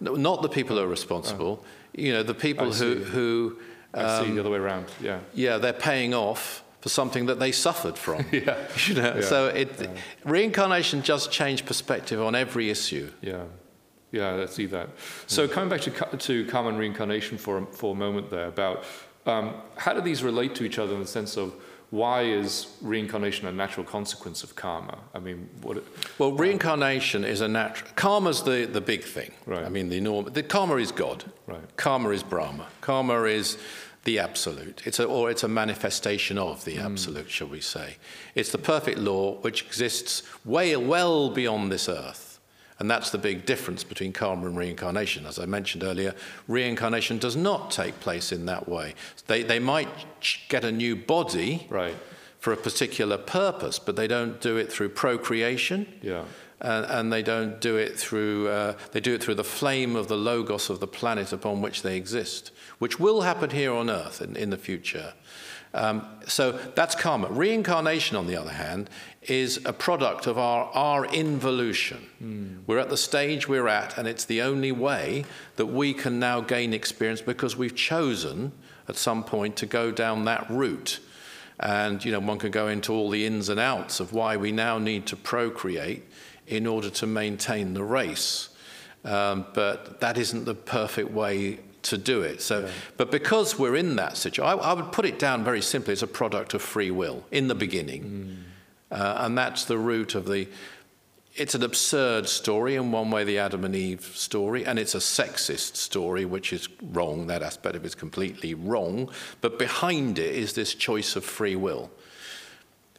no, 0.00 0.14
not 0.14 0.42
the 0.42 0.48
people 0.48 0.76
who 0.76 0.82
are 0.82 0.88
responsible. 0.88 1.64
You 1.94 2.12
know, 2.12 2.22
the 2.22 2.34
people 2.34 2.72
who 2.72 2.96
who. 2.96 3.58
I 3.94 4.24
see 4.24 4.32
the 4.32 4.40
other 4.40 4.50
way 4.50 4.58
around. 4.58 4.86
Yeah. 5.00 5.20
Yeah, 5.34 5.58
they're 5.58 5.74
paying 5.74 6.14
off 6.14 6.64
for 6.80 6.88
something 6.88 7.26
that 7.26 7.38
they 7.38 7.52
suffered 7.52 7.96
from. 7.98 8.24
yeah. 8.32 8.56
You 8.86 8.94
know, 8.94 9.14
Yeah, 9.16 9.20
so 9.20 9.46
it, 9.48 9.88
reincarnation 10.24 11.02
does 11.02 11.28
change 11.28 11.64
perspective 11.66 12.20
on 12.20 12.34
every 12.34 12.70
issue. 12.70 13.12
Yeah, 13.20 13.44
yeah, 14.10 14.42
I 14.42 14.46
see 14.46 14.66
that. 14.66 14.88
So 15.26 15.46
coming 15.46 15.68
back 15.68 15.82
to 15.82 16.16
to 16.16 16.46
karma 16.46 16.70
and 16.70 16.78
reincarnation 16.78 17.38
for 17.38 17.58
a, 17.58 17.66
for 17.66 17.92
a 17.92 17.98
moment 17.98 18.30
there, 18.30 18.46
about 18.48 18.84
um, 19.26 19.54
how 19.76 19.92
do 19.92 20.00
these 20.00 20.24
relate 20.24 20.54
to 20.56 20.64
each 20.64 20.78
other 20.78 20.94
in 20.94 21.00
the 21.00 21.06
sense 21.06 21.36
of 21.36 21.54
why 21.92 22.22
is 22.22 22.68
reincarnation 22.80 23.46
a 23.48 23.52
natural 23.52 23.84
consequence 23.84 24.42
of 24.42 24.56
karma? 24.56 24.96
I 25.14 25.18
mean, 25.18 25.46
what? 25.60 25.84
Well, 26.18 26.32
reincarnation 26.32 27.22
is 27.22 27.42
a 27.42 27.48
natural. 27.48 27.90
Karma's 27.96 28.42
the, 28.42 28.64
the 28.64 28.80
big 28.80 29.04
thing. 29.04 29.30
Right. 29.44 29.62
I 29.62 29.68
mean, 29.68 29.90
the 29.90 30.00
norm. 30.00 30.24
The 30.32 30.42
karma 30.42 30.76
is 30.76 30.90
God. 30.90 31.22
Right. 31.46 31.76
Karma 31.76 32.08
is 32.08 32.22
Brahma. 32.22 32.66
Karma 32.80 33.24
is 33.24 33.58
the 34.04 34.18
absolute. 34.20 34.80
It's 34.86 35.00
a, 35.00 35.04
or 35.04 35.30
it's 35.30 35.42
a 35.42 35.48
manifestation 35.48 36.38
of 36.38 36.64
the 36.64 36.76
hmm. 36.76 36.86
absolute, 36.86 37.30
shall 37.30 37.48
we 37.48 37.60
say? 37.60 37.98
It's 38.34 38.52
the 38.52 38.58
perfect 38.58 38.98
law 38.98 39.34
which 39.42 39.66
exists 39.66 40.22
way 40.46 40.74
well 40.76 41.28
beyond 41.28 41.70
this 41.70 41.90
earth. 41.90 42.21
And 42.82 42.90
that's 42.90 43.10
the 43.10 43.18
big 43.18 43.46
difference 43.46 43.84
between 43.84 44.12
karma 44.12 44.48
and 44.48 44.56
reincarnation. 44.56 45.24
As 45.24 45.38
I 45.38 45.46
mentioned 45.46 45.84
earlier, 45.84 46.16
reincarnation 46.48 47.18
does 47.18 47.36
not 47.36 47.70
take 47.70 48.00
place 48.00 48.32
in 48.32 48.46
that 48.46 48.68
way. 48.68 48.96
They, 49.28 49.44
they 49.44 49.60
might 49.60 49.88
get 50.48 50.64
a 50.64 50.72
new 50.72 50.96
body 50.96 51.68
right. 51.70 51.94
for 52.40 52.52
a 52.52 52.56
particular 52.56 53.18
purpose, 53.18 53.78
but 53.78 53.94
they 53.94 54.08
don't 54.08 54.40
do 54.40 54.56
it 54.56 54.72
through 54.72 54.88
procreation. 54.88 55.86
Yeah. 56.02 56.24
And, 56.60 56.84
and 56.86 57.12
they 57.12 57.22
don't 57.22 57.60
do 57.60 57.76
it 57.76 57.96
through, 57.96 58.48
uh, 58.48 58.74
they 58.90 58.98
do 58.98 59.14
it 59.14 59.22
through 59.22 59.36
the 59.36 59.44
flame 59.44 59.94
of 59.94 60.08
the 60.08 60.16
logos 60.16 60.68
of 60.68 60.80
the 60.80 60.88
planet 60.88 61.32
upon 61.32 61.62
which 61.62 61.82
they 61.82 61.96
exist, 61.96 62.50
which 62.80 62.98
will 62.98 63.20
happen 63.20 63.50
here 63.50 63.72
on 63.72 63.90
Earth 63.90 64.20
in, 64.20 64.34
in 64.34 64.50
the 64.50 64.58
future. 64.58 65.14
Um, 65.74 66.06
so 66.26 66.52
that's 66.52 66.94
karma. 66.94 67.28
Reincarnation, 67.28 68.16
on 68.16 68.26
the 68.26 68.36
other 68.36 68.52
hand, 68.52 68.90
is 69.22 69.60
a 69.64 69.72
product 69.72 70.26
of 70.26 70.36
our, 70.36 70.64
our 70.74 71.06
involution. 71.06 72.62
We're 72.66 72.78
at 72.78 72.90
the 72.90 72.96
stage 72.96 73.48
we're 73.48 73.68
at, 73.68 73.96
and 73.96 74.06
it's 74.06 74.24
the 74.24 74.42
only 74.42 74.72
way 74.72 75.24
that 75.56 75.66
we 75.66 75.94
can 75.94 76.18
now 76.18 76.40
gain 76.40 76.74
experience 76.74 77.22
because 77.22 77.56
we've 77.56 77.74
chosen 77.74 78.52
at 78.88 78.96
some 78.96 79.24
point 79.24 79.56
to 79.56 79.66
go 79.66 79.90
down 79.90 80.24
that 80.26 80.50
route. 80.50 80.98
And 81.58 82.04
you 82.04 82.12
know, 82.12 82.20
one 82.20 82.38
can 82.38 82.50
go 82.50 82.68
into 82.68 82.92
all 82.92 83.08
the 83.08 83.24
ins 83.24 83.48
and 83.48 83.60
outs 83.60 84.00
of 84.00 84.12
why 84.12 84.36
we 84.36 84.52
now 84.52 84.78
need 84.78 85.06
to 85.06 85.16
procreate 85.16 86.04
in 86.46 86.66
order 86.66 86.90
to 86.90 87.06
maintain 87.06 87.74
the 87.74 87.84
race. 87.84 88.48
Um, 89.04 89.46
but 89.54 90.00
that 90.00 90.18
isn't 90.18 90.44
the 90.44 90.54
perfect 90.54 91.10
way 91.10 91.60
to 91.82 91.98
do 91.98 92.22
it. 92.22 92.40
So, 92.40 92.68
but 92.96 93.10
because 93.10 93.58
we're 93.58 93.76
in 93.76 93.96
that 93.96 94.16
situation, 94.16 94.44
I, 94.60 94.70
I 94.70 94.72
would 94.72 94.92
put 94.92 95.04
it 95.04 95.18
down 95.18 95.44
very 95.44 95.62
simply 95.62 95.92
as 95.92 96.02
a 96.02 96.06
product 96.06 96.54
of 96.54 96.62
free 96.62 96.90
will 96.90 97.24
in 97.30 97.48
the 97.48 97.54
beginning, 97.54 98.36
uh, 98.90 99.16
and 99.18 99.36
that's 99.36 99.64
the 99.64 99.78
root 99.78 100.14
of 100.14 100.26
the. 100.26 100.48
It's 101.34 101.54
an 101.54 101.62
absurd 101.62 102.28
story 102.28 102.74
in 102.74 102.92
one 102.92 103.10
way, 103.10 103.24
the 103.24 103.38
Adam 103.38 103.64
and 103.64 103.74
Eve 103.74 104.04
story, 104.14 104.66
and 104.66 104.78
it's 104.78 104.94
a 104.94 104.98
sexist 104.98 105.76
story, 105.76 106.26
which 106.26 106.52
is 106.52 106.68
wrong. 106.82 107.26
That 107.26 107.42
aspect 107.42 107.74
of 107.74 107.84
it 107.84 107.86
is 107.86 107.94
completely 107.94 108.52
wrong. 108.52 109.10
But 109.40 109.58
behind 109.58 110.18
it 110.18 110.34
is 110.34 110.52
this 110.52 110.74
choice 110.74 111.16
of 111.16 111.24
free 111.24 111.56
will, 111.56 111.90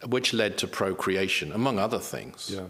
which 0.08 0.34
led 0.34 0.58
to 0.58 0.68
procreation, 0.68 1.52
among 1.52 1.78
other 1.78 2.00
things. 2.00 2.50
Yeah. 2.52 2.62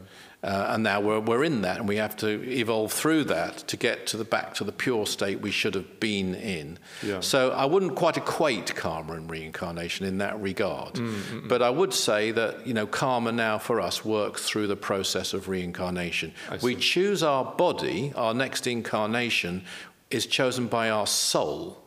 Uh, 0.43 0.71
and 0.71 0.83
now 0.83 0.99
we're, 0.99 1.21
we're 1.21 1.43
in 1.45 1.61
that, 1.61 1.77
and 1.77 1.87
we 1.87 1.95
have 1.95 2.17
to 2.17 2.27
evolve 2.49 2.91
through 2.91 3.23
that 3.23 3.57
to 3.59 3.77
get 3.77 4.05
to 4.07 4.17
the 4.17 4.25
back 4.25 4.53
to 4.53 4.65
the 4.65 4.73
pure 4.73 5.05
state 5.05 5.39
we 5.39 5.51
should 5.51 5.73
have 5.73 6.01
been 6.01 6.35
in. 6.35 6.77
Yeah. 7.01 7.21
So 7.21 7.51
I 7.51 7.63
wouldn't 7.63 7.95
quite 7.95 8.17
equate 8.17 8.75
karma 8.75 9.13
and 9.13 9.29
reincarnation 9.31 10.05
in 10.05 10.17
that 10.17 10.39
regard, 10.41 10.95
Mm, 10.95 11.47
but 11.47 11.61
I 11.61 11.69
would 11.69 11.93
say 11.93 12.31
that 12.31 12.67
you 12.67 12.73
know 12.73 12.85
karma 12.85 13.31
now 13.31 13.57
for 13.57 13.79
us 13.79 14.03
works 14.03 14.43
through 14.43 14.67
the 14.67 14.75
process 14.75 15.33
of 15.33 15.47
reincarnation. 15.47 16.33
We 16.61 16.75
choose 16.75 17.23
our 17.23 17.45
body. 17.45 18.11
Our 18.15 18.33
next 18.33 18.67
incarnation 18.67 19.63
is 20.09 20.25
chosen 20.25 20.67
by 20.67 20.89
our 20.89 21.07
soul. 21.07 21.81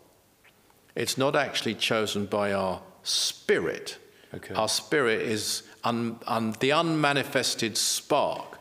It's 0.95 1.19
not 1.19 1.37
actually 1.37 1.75
chosen 1.75 2.25
by 2.25 2.55
our 2.55 2.81
spirit. 3.03 3.99
Okay. 4.35 4.55
Our 4.55 4.69
spirit 4.69 5.21
is 5.21 5.62
un, 5.87 6.18
un, 6.27 6.53
the 6.61 6.70
unmanifested 6.72 7.77
spark, 7.77 8.59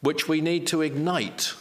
which 0.00 0.28
we 0.28 0.40
need 0.40 0.66
to 0.68 0.82
ignite, 0.82 1.54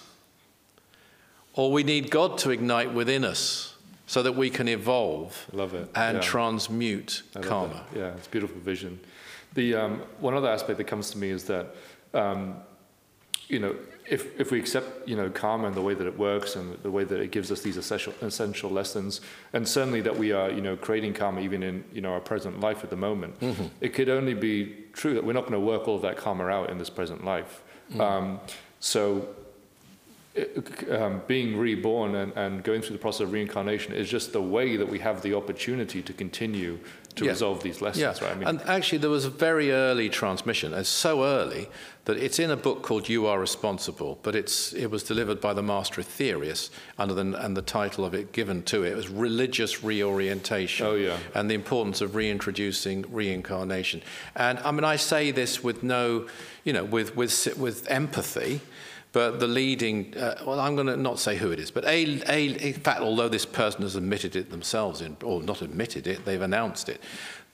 or 1.53 1.71
we 1.71 1.83
need 1.83 2.11
God 2.11 2.37
to 2.39 2.51
ignite 2.51 2.93
within 2.93 3.23
us 3.23 3.75
so 4.07 4.21
that 4.23 4.33
we 4.35 4.49
can 4.49 4.67
evolve 4.67 5.45
love 5.53 5.73
it. 5.73 5.89
and 5.95 6.17
Yeah. 6.17 6.21
transmute 6.23 7.23
I 7.35 7.39
karma. 7.41 7.85
that. 7.93 7.99
Yeah, 7.99 8.15
it's 8.17 8.27
a 8.27 8.29
beautiful 8.29 8.59
vision. 8.61 8.99
The 9.53 9.75
um, 9.75 10.01
one 10.19 10.33
other 10.35 10.49
aspect 10.49 10.77
that 10.77 10.85
comes 10.87 11.11
to 11.11 11.17
me 11.17 11.29
is 11.29 11.43
that, 11.45 11.75
um, 12.13 12.55
you 13.47 13.59
know, 13.59 13.75
if 14.09 14.39
if 14.39 14.51
we 14.51 14.59
accept 14.59 15.07
you 15.07 15.15
know 15.15 15.29
karma 15.29 15.67
and 15.67 15.75
the 15.75 15.81
way 15.81 15.93
that 15.93 16.07
it 16.07 16.17
works 16.17 16.55
and 16.55 16.77
the 16.83 16.91
way 16.91 17.03
that 17.03 17.19
it 17.19 17.31
gives 17.31 17.51
us 17.51 17.61
these 17.61 17.77
essential 17.77 18.13
essential 18.21 18.69
lessons, 18.69 19.21
and 19.53 19.67
certainly 19.67 20.01
that 20.01 20.17
we 20.17 20.31
are 20.31 20.49
you 20.49 20.61
know 20.61 20.75
creating 20.75 21.13
karma 21.13 21.41
even 21.41 21.61
in 21.63 21.83
you 21.93 22.01
know 22.01 22.11
our 22.13 22.19
present 22.19 22.59
life 22.59 22.83
at 22.83 22.89
the 22.89 22.95
moment, 22.95 23.35
it 23.81 23.93
could 23.93 24.09
only 24.09 24.33
be 24.33 24.75
true 24.93 25.13
that 25.13 25.23
we're 25.23 25.33
not 25.33 25.41
going 25.47 25.53
to 25.53 25.59
work 25.59 25.87
all 25.87 25.95
of 25.95 26.01
that 26.01 26.17
karma 26.17 26.45
out 26.47 26.69
in 26.69 26.77
this 26.77 26.89
present 26.89 27.23
life. 27.23 27.61
Um, 27.99 28.39
so 28.79 29.27
it- 30.35 30.89
um, 30.91 31.21
being 31.27 31.57
reborn 31.57 32.15
and, 32.15 32.31
and 32.35 32.63
going 32.63 32.81
through 32.81 32.95
the 32.95 33.01
process 33.01 33.21
of 33.21 33.31
reincarnation 33.33 33.93
is 33.93 34.07
just 34.09 34.31
the 34.31 34.41
way 34.41 34.77
that 34.77 34.87
we 34.87 34.99
have 34.99 35.21
the 35.21 35.33
opportunity 35.33 36.01
to 36.01 36.13
continue 36.13 36.79
to 37.15 37.25
Yeah. 37.25 37.31
resolve 37.31 37.63
these 37.63 37.81
lessons, 37.81 38.01
Yeah, 38.01 38.25
right? 38.25 38.35
I 38.35 38.35
mean, 38.35 38.47
and 38.47 38.61
actually, 38.61 38.99
there 38.99 39.09
was 39.09 39.25
a 39.25 39.29
very 39.29 39.71
early 39.71 40.09
transmission. 40.09 40.73
It's 40.73 40.89
so 40.89 41.23
early 41.25 41.67
that 42.05 42.17
it's 42.17 42.39
in 42.39 42.49
a 42.49 42.55
book 42.55 42.81
called 42.81 43.09
"You 43.09 43.27
Are 43.27 43.39
Responsible," 43.39 44.19
but 44.23 44.35
it's 44.35 44.73
it 44.73 44.87
was 44.89 45.03
delivered 45.03 45.39
by 45.41 45.53
the 45.53 45.61
Master 45.63 46.01
Aetherius 46.01 46.69
under 46.97 47.13
the 47.13 47.21
and 47.43 47.55
the 47.57 47.61
title 47.61 48.05
of 48.05 48.13
it 48.13 48.31
given 48.31 48.63
to 48.63 48.83
it 48.83 48.95
was 48.95 49.09
"Religious 49.09 49.83
Reorientation." 49.83 50.85
Oh, 50.85 50.95
yeah. 50.95 51.17
and 51.35 51.49
the 51.49 51.55
importance 51.55 52.01
of 52.01 52.15
reintroducing 52.15 53.05
reincarnation. 53.11 54.01
And 54.35 54.59
I 54.59 54.71
mean, 54.71 54.83
I 54.83 54.95
say 54.95 55.31
this 55.31 55.63
with 55.63 55.83
no, 55.83 56.27
you 56.63 56.73
know, 56.73 56.83
with 56.85 57.15
with 57.15 57.57
with 57.57 57.89
empathy. 57.89 58.61
But 59.11 59.39
the 59.39 59.47
leading, 59.47 60.15
uh, 60.15 60.43
well, 60.45 60.59
I'm 60.59 60.75
going 60.75 60.87
to 60.87 60.97
not 60.97 61.19
say 61.19 61.35
who 61.35 61.51
it 61.51 61.59
is, 61.59 61.71
but 61.71 61.83
a, 61.85 62.21
a, 62.29 62.47
in 62.67 62.73
fact, 62.73 63.01
although 63.01 63.29
this 63.29 63.45
person 63.45 63.81
has 63.81 63.95
admitted 63.95 64.35
it 64.35 64.51
themselves, 64.51 65.01
in, 65.01 65.17
or 65.23 65.41
not 65.41 65.63
admitted 65.63 66.05
it, 66.05 66.25
they've 66.25 66.41
announced 66.41 66.89
it, 66.89 67.01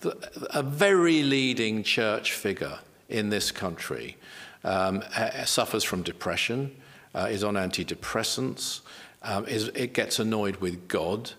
the, 0.02 0.18
a 0.50 0.62
very 0.62 1.24
leading 1.24 1.82
church 1.82 2.34
figure 2.34 2.80
in 3.08 3.30
this 3.30 3.52
country 3.52 4.18
um, 4.66 5.02
suffers 5.46 5.84
from 5.84 6.02
depression, 6.02 6.76
uh, 7.14 7.28
is 7.32 7.44
on 7.44 7.54
antidepressants, 7.54 8.82
um, 9.24 9.46
is, 9.46 9.70
it 9.70 9.94
gets 9.94 10.20
annoyed 10.20 10.58
with 10.58 10.88
God 10.90 11.32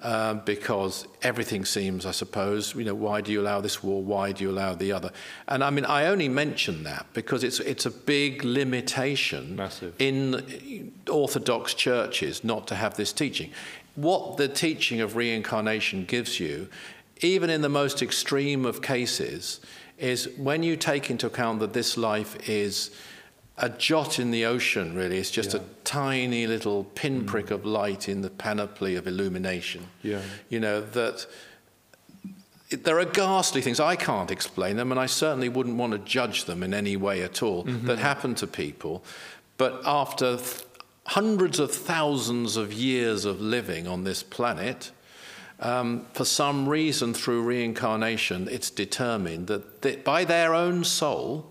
um, 0.00 0.42
because 0.44 1.06
everything 1.22 1.64
seems, 1.64 2.06
I 2.06 2.12
suppose, 2.12 2.74
you 2.74 2.84
know, 2.84 2.94
why 2.94 3.20
do 3.20 3.32
you 3.32 3.40
allow 3.40 3.60
this 3.60 3.82
war? 3.82 4.00
Why 4.02 4.30
do 4.30 4.44
you 4.44 4.50
allow 4.50 4.74
the 4.74 4.92
other? 4.92 5.10
And 5.48 5.64
I 5.64 5.70
mean, 5.70 5.84
I 5.84 6.06
only 6.06 6.28
mention 6.28 6.84
that 6.84 7.06
because 7.14 7.42
it's 7.42 7.58
it's 7.60 7.84
a 7.84 7.90
big 7.90 8.44
limitation 8.44 9.56
Massive. 9.56 9.94
in 9.98 10.92
Orthodox 11.10 11.74
churches 11.74 12.44
not 12.44 12.68
to 12.68 12.76
have 12.76 12.96
this 12.96 13.12
teaching. 13.12 13.50
What 13.96 14.36
the 14.36 14.46
teaching 14.46 15.00
of 15.00 15.16
reincarnation 15.16 16.04
gives 16.04 16.38
you, 16.38 16.68
even 17.20 17.50
in 17.50 17.62
the 17.62 17.68
most 17.68 18.00
extreme 18.00 18.64
of 18.64 18.80
cases, 18.80 19.60
is 19.98 20.28
when 20.36 20.62
you 20.62 20.76
take 20.76 21.10
into 21.10 21.26
account 21.26 21.58
that 21.58 21.72
this 21.72 21.96
life 21.96 22.48
is 22.48 22.92
a 23.60 23.68
jot 23.68 24.18
in 24.18 24.30
the 24.30 24.44
ocean, 24.46 24.94
really. 24.94 25.18
It's 25.18 25.30
just 25.30 25.52
Yeah. 25.54 25.60
a 25.60 25.64
tiny 25.84 26.46
little 26.46 26.84
pinprick 26.94 27.50
of 27.50 27.64
light 27.64 28.08
in 28.08 28.22
the 28.22 28.30
panoply 28.30 28.94
of 28.96 29.06
illumination. 29.06 29.88
Yeah. 30.02 30.20
You 30.48 30.60
know, 30.60 30.80
that 30.80 31.26
it, 32.70 32.84
there 32.84 32.98
are 32.98 33.04
ghastly 33.04 33.62
things. 33.62 33.80
I 33.80 33.96
can't 33.96 34.30
explain 34.30 34.76
them, 34.76 34.90
and 34.92 35.00
I 35.00 35.06
certainly 35.06 35.48
wouldn't 35.48 35.76
want 35.76 35.92
to 35.92 35.98
judge 35.98 36.44
them 36.44 36.62
in 36.62 36.74
any 36.74 36.96
way 36.96 37.22
at 37.22 37.42
all 37.42 37.62
that 37.64 37.98
happen 37.98 38.34
to 38.36 38.46
people. 38.46 39.02
But 39.56 39.80
after 39.84 40.36
th- 40.36 40.62
hundreds 41.06 41.58
of 41.58 41.72
thousands 41.72 42.56
of 42.56 42.72
years 42.72 43.24
of 43.24 43.40
living 43.40 43.86
on 43.88 44.04
this 44.04 44.22
planet, 44.22 44.90
um, 45.60 46.06
for 46.12 46.24
some 46.26 46.68
reason, 46.68 47.14
through 47.14 47.42
reincarnation, 47.42 48.48
it's 48.50 48.70
determined 48.70 49.46
that 49.48 49.82
th- 49.82 50.04
by 50.04 50.24
their 50.24 50.54
own 50.54 50.84
soul, 50.84 51.46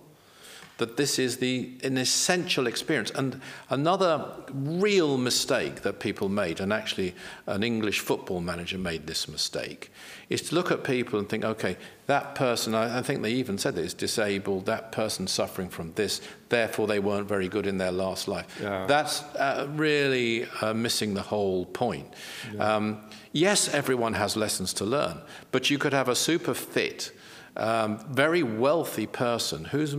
that 0.78 0.98
this 0.98 1.18
is 1.18 1.38
the 1.38 1.72
an 1.84 1.98
essential 1.98 2.68
experience. 2.68 3.12
And 3.12 3.42
another 3.70 4.26
real 4.52 5.18
mistake 5.18 5.82
that 5.82 6.00
people 6.00 6.30
made, 6.30 6.60
and 6.60 6.72
actually 6.72 7.16
an 7.46 7.64
English 7.64 8.00
football 8.00 8.42
manager 8.42 8.78
made 8.78 9.08
this 9.08 9.28
mistake, 9.28 9.92
is 10.30 10.42
to 10.44 10.56
look 10.56 10.72
at 10.72 10.84
people 10.84 11.20
and 11.20 11.28
think, 11.28 11.44
okay, 11.44 11.78
that 12.06 12.36
person, 12.36 12.76
I, 12.76 13.00
I 13.00 13.02
think 13.02 13.22
they 13.22 13.32
even 13.34 13.58
said 13.58 13.76
that 13.76 13.84
is 13.84 13.94
disabled, 13.94 14.66
that 14.66 14.92
person 14.92 15.28
suffering 15.28 15.70
from 15.70 15.94
this, 15.94 16.22
therefore 16.50 16.88
they 16.88 17.00
weren't 17.00 17.28
very 17.28 17.48
good 17.48 17.66
in 17.66 17.78
their 17.78 17.92
last 17.92 18.28
life. 18.28 18.46
Yeah. 18.62 18.86
That's 18.86 19.24
uh, 19.36 19.68
really 19.72 20.46
uh, 20.62 20.74
missing 20.74 21.14
the 21.14 21.22
whole 21.22 21.66
point. 21.66 22.14
Um, 22.60 23.02
yes, 23.32 23.74
everyone 23.74 24.14
has 24.14 24.36
lessons 24.36 24.74
to 24.74 24.86
learn, 24.86 25.22
but 25.52 25.70
you 25.70 25.78
could 25.78 25.94
have 25.94 26.10
a 26.10 26.16
super 26.16 26.54
fit, 26.54 27.12
um, 27.56 28.00
very 28.10 28.44
wealthy 28.44 29.08
person 29.08 29.66
who's 29.66 29.96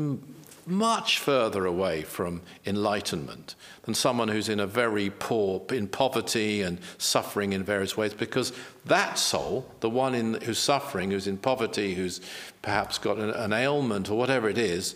much 0.68 1.18
further 1.18 1.64
away 1.64 2.02
from 2.02 2.42
enlightenment 2.66 3.54
than 3.83 3.94
someone 3.94 4.28
who's 4.28 4.48
in 4.48 4.61
a 4.61 4.66
very 4.66 5.11
poor, 5.11 5.62
in 5.70 5.88
poverty 5.88 6.62
and 6.62 6.78
suffering 6.98 7.52
in 7.52 7.64
various 7.64 7.96
ways, 7.96 8.12
because 8.12 8.52
that 8.85 9.18
soul, 9.18 9.66
the 9.81 9.90
one 9.90 10.14
in, 10.14 10.35
who's 10.42 10.59
suffering, 10.59 11.11
who's 11.11 11.26
in 11.26 11.38
poverty, 11.38 11.94
who's 11.94 12.20
perhaps 12.62 12.98
got 12.98 13.16
an, 13.18 13.31
an 13.31 13.52
ailment 13.52 14.11
or 14.11 14.18
whatever 14.18 14.48
it 14.48 14.59
is, 14.59 14.94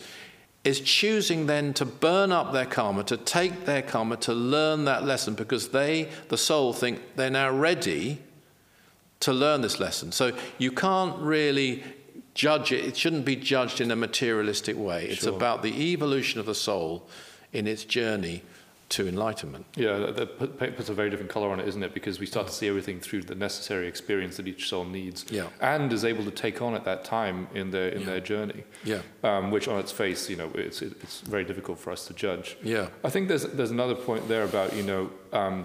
is 0.65 0.81
choosing 0.81 1.47
then 1.47 1.73
to 1.75 1.85
burn 1.85 2.31
up 2.31 2.53
their 2.53 2.67
karma, 2.67 3.03
to 3.03 3.17
take 3.17 3.65
their 3.65 3.83
karma, 3.83 4.17
to 4.17 4.33
learn 4.33 4.85
that 4.85 5.05
lesson, 5.05 5.35
because 5.35 5.71
they, 5.71 6.09
the 6.29 6.39
soul, 6.39 6.73
think 6.73 7.01
they're 7.17 7.31
now 7.31 7.51
ready 7.51 8.19
to 9.21 9.33
learn 9.33 9.61
this 9.61 9.81
lesson. 9.81 10.13
So 10.13 10.33
you 10.59 10.71
can't 10.71 11.19
really 11.19 11.83
judge 12.35 12.73
it. 12.73 12.85
It 12.85 12.97
shouldn't 12.97 13.25
be 13.25 13.37
judged 13.37 13.81
in 13.81 13.91
a 13.91 13.97
materialistic 13.97 14.77
way. 14.77 15.07
It's 15.07 15.25
Sure. 15.25 15.35
about 15.35 15.63
the 15.63 15.93
evolution 15.93 16.41
of 16.41 16.47
the 16.47 16.55
soul 16.55 17.09
in 17.53 17.67
its 17.67 17.85
journey 17.85 18.43
to 18.89 19.09
enlightenment. 19.09 19.65
yeah, 19.75 19.97
that, 19.99 20.77
puts 20.77 20.91
a 20.91 20.93
very 20.93 21.09
different 21.09 21.31
color 21.31 21.49
on 21.49 21.59
it, 21.59 21.67
isn't 21.67 21.83
it? 21.83 21.95
Because 21.95 22.21
we 22.21 22.27
start 22.27 22.47
to 22.49 22.53
see 22.53 22.69
everything 22.69 23.01
through 23.01 23.23
the 23.23 23.35
necessary 23.35 23.87
experience 23.89 24.37
that 24.37 24.47
each 24.47 24.69
soul 24.69 24.85
needs, 24.85 25.25
Yeah. 25.31 25.47
and 25.63 25.91
is 25.95 26.05
able 26.05 26.25
to 26.25 26.31
take 26.31 26.61
on 26.61 26.75
at 26.75 26.85
that 26.85 27.03
time 27.03 27.49
in 27.55 27.71
their 27.71 27.89
in 27.89 28.05
their 28.05 28.21
journey. 28.21 28.65
Yeah. 28.85 29.01
Um, 29.25 29.51
which, 29.51 29.67
on 29.67 29.81
its 29.81 29.93
face, 29.93 30.29
you 30.29 30.37
know, 30.37 30.51
it's 30.55 30.83
it's 30.83 31.21
very 31.23 31.43
difficult 31.45 31.79
for 31.79 31.91
us 31.91 32.05
to 32.09 32.13
judge. 32.13 32.57
Yeah. 32.63 32.89
I 33.03 33.09
think 33.09 33.29
there's 33.29 33.45
there's 33.45 33.71
another 33.71 33.95
point 33.95 34.29
there 34.29 34.45
about 34.45 34.77
you 34.77 34.83
know, 34.83 35.11
um, 35.33 35.65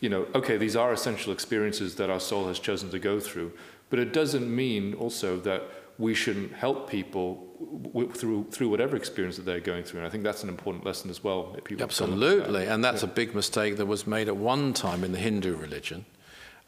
you 0.00 0.08
know, 0.08 0.26
okay, 0.34 0.56
these 0.56 0.74
are 0.74 0.92
essential 0.92 1.32
experiences 1.32 1.94
that 1.94 2.10
our 2.10 2.18
soul 2.20 2.48
has 2.48 2.58
chosen 2.58 2.90
to 2.90 2.98
go 2.98 3.20
through, 3.20 3.52
but 3.88 4.00
it 4.00 4.12
doesn't 4.12 4.52
mean 4.52 4.94
also 4.94 5.38
that 5.40 5.62
we 5.98 6.14
shouldn't 6.14 6.52
help 6.52 6.90
people 6.90 7.46
w- 7.92 8.10
through 8.10 8.46
through 8.50 8.68
whatever 8.68 8.96
experience 8.96 9.36
that 9.36 9.44
they're 9.44 9.60
going 9.60 9.84
through. 9.84 10.00
And 10.00 10.06
I 10.06 10.10
think 10.10 10.24
that's 10.24 10.42
an 10.42 10.48
important 10.48 10.84
lesson 10.84 11.10
as 11.10 11.22
well. 11.22 11.54
If 11.56 11.64
people 11.64 11.86
come 11.86 12.04
up 12.04 12.10
with 12.10 12.20
that. 12.20 12.26
Absolutely. 12.26 12.66
And 12.66 12.84
that's 12.84 13.02
a 13.02 13.06
big 13.06 13.34
mistake 13.34 13.76
that 13.76 13.86
was 13.86 14.06
made 14.06 14.28
at 14.28 14.36
one 14.36 14.72
time 14.72 15.04
in 15.04 15.12
the 15.12 15.18
Hindu 15.18 15.56
religion. 15.56 16.04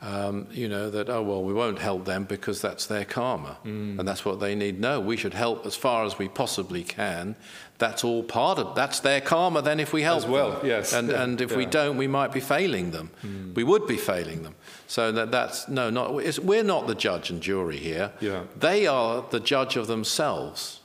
Um, 0.03 0.47
you 0.51 0.69
know, 0.69 0.91
that, 0.91 1.09
oh, 1.09 1.23
well, 1.23 1.43
we 1.43 1.55
won't 1.55 1.79
help 1.79 2.05
them 2.05 2.25
because 2.25 2.61
that's 2.61 2.85
their 2.87 3.05
karma 3.05 3.57
mm. 3.65 3.99
and 3.99 4.07
that's 4.07 4.27
what 4.27 4.41
they 4.41 4.55
need. 4.55 4.79
No, 4.79 5.01
we 5.01 5.17
should 5.17 5.33
help 5.33 5.65
as 5.65 5.75
far 5.75 6.05
as 6.05 6.19
we 6.19 6.29
possibly 6.29 6.85
can. 6.85 7.35
That's 7.79 8.05
all 8.05 8.23
part 8.23 8.59
of 8.59 8.75
That's 8.75 9.01
their 9.01 9.21
karma 9.21 9.63
then 9.63 9.81
if 9.81 9.93
we 9.93 10.03
help 10.03 10.19
as 10.19 10.27
well, 10.27 10.53
them. 10.53 10.67
yes. 10.67 10.93
And, 10.93 11.09
yeah. 11.09 11.23
and 11.23 11.41
if 11.41 11.51
yeah. 11.51 11.57
we 11.57 11.67
don't, 11.67 11.97
we 11.97 12.07
might 12.07 12.33
be 12.33 12.41
failing 12.41 12.91
them. 12.91 13.11
Mm. 13.23 13.55
We 13.55 13.65
would 13.65 13.87
be 13.87 13.97
failing 13.97 14.43
them. 14.43 14.55
So 14.87 15.13
that, 15.13 15.31
that's, 15.31 15.69
no, 15.69 15.91
not, 15.91 16.15
we're 16.43 16.63
not 16.63 16.87
the 16.87 16.95
judge 16.95 17.31
and 17.31 17.41
jury 17.41 17.79
here. 17.79 18.13
Yeah. 18.21 18.45
They 18.59 18.87
are 18.87 19.25
the 19.31 19.41
judge 19.41 19.77
of 19.77 19.87
themselves. 19.87 20.81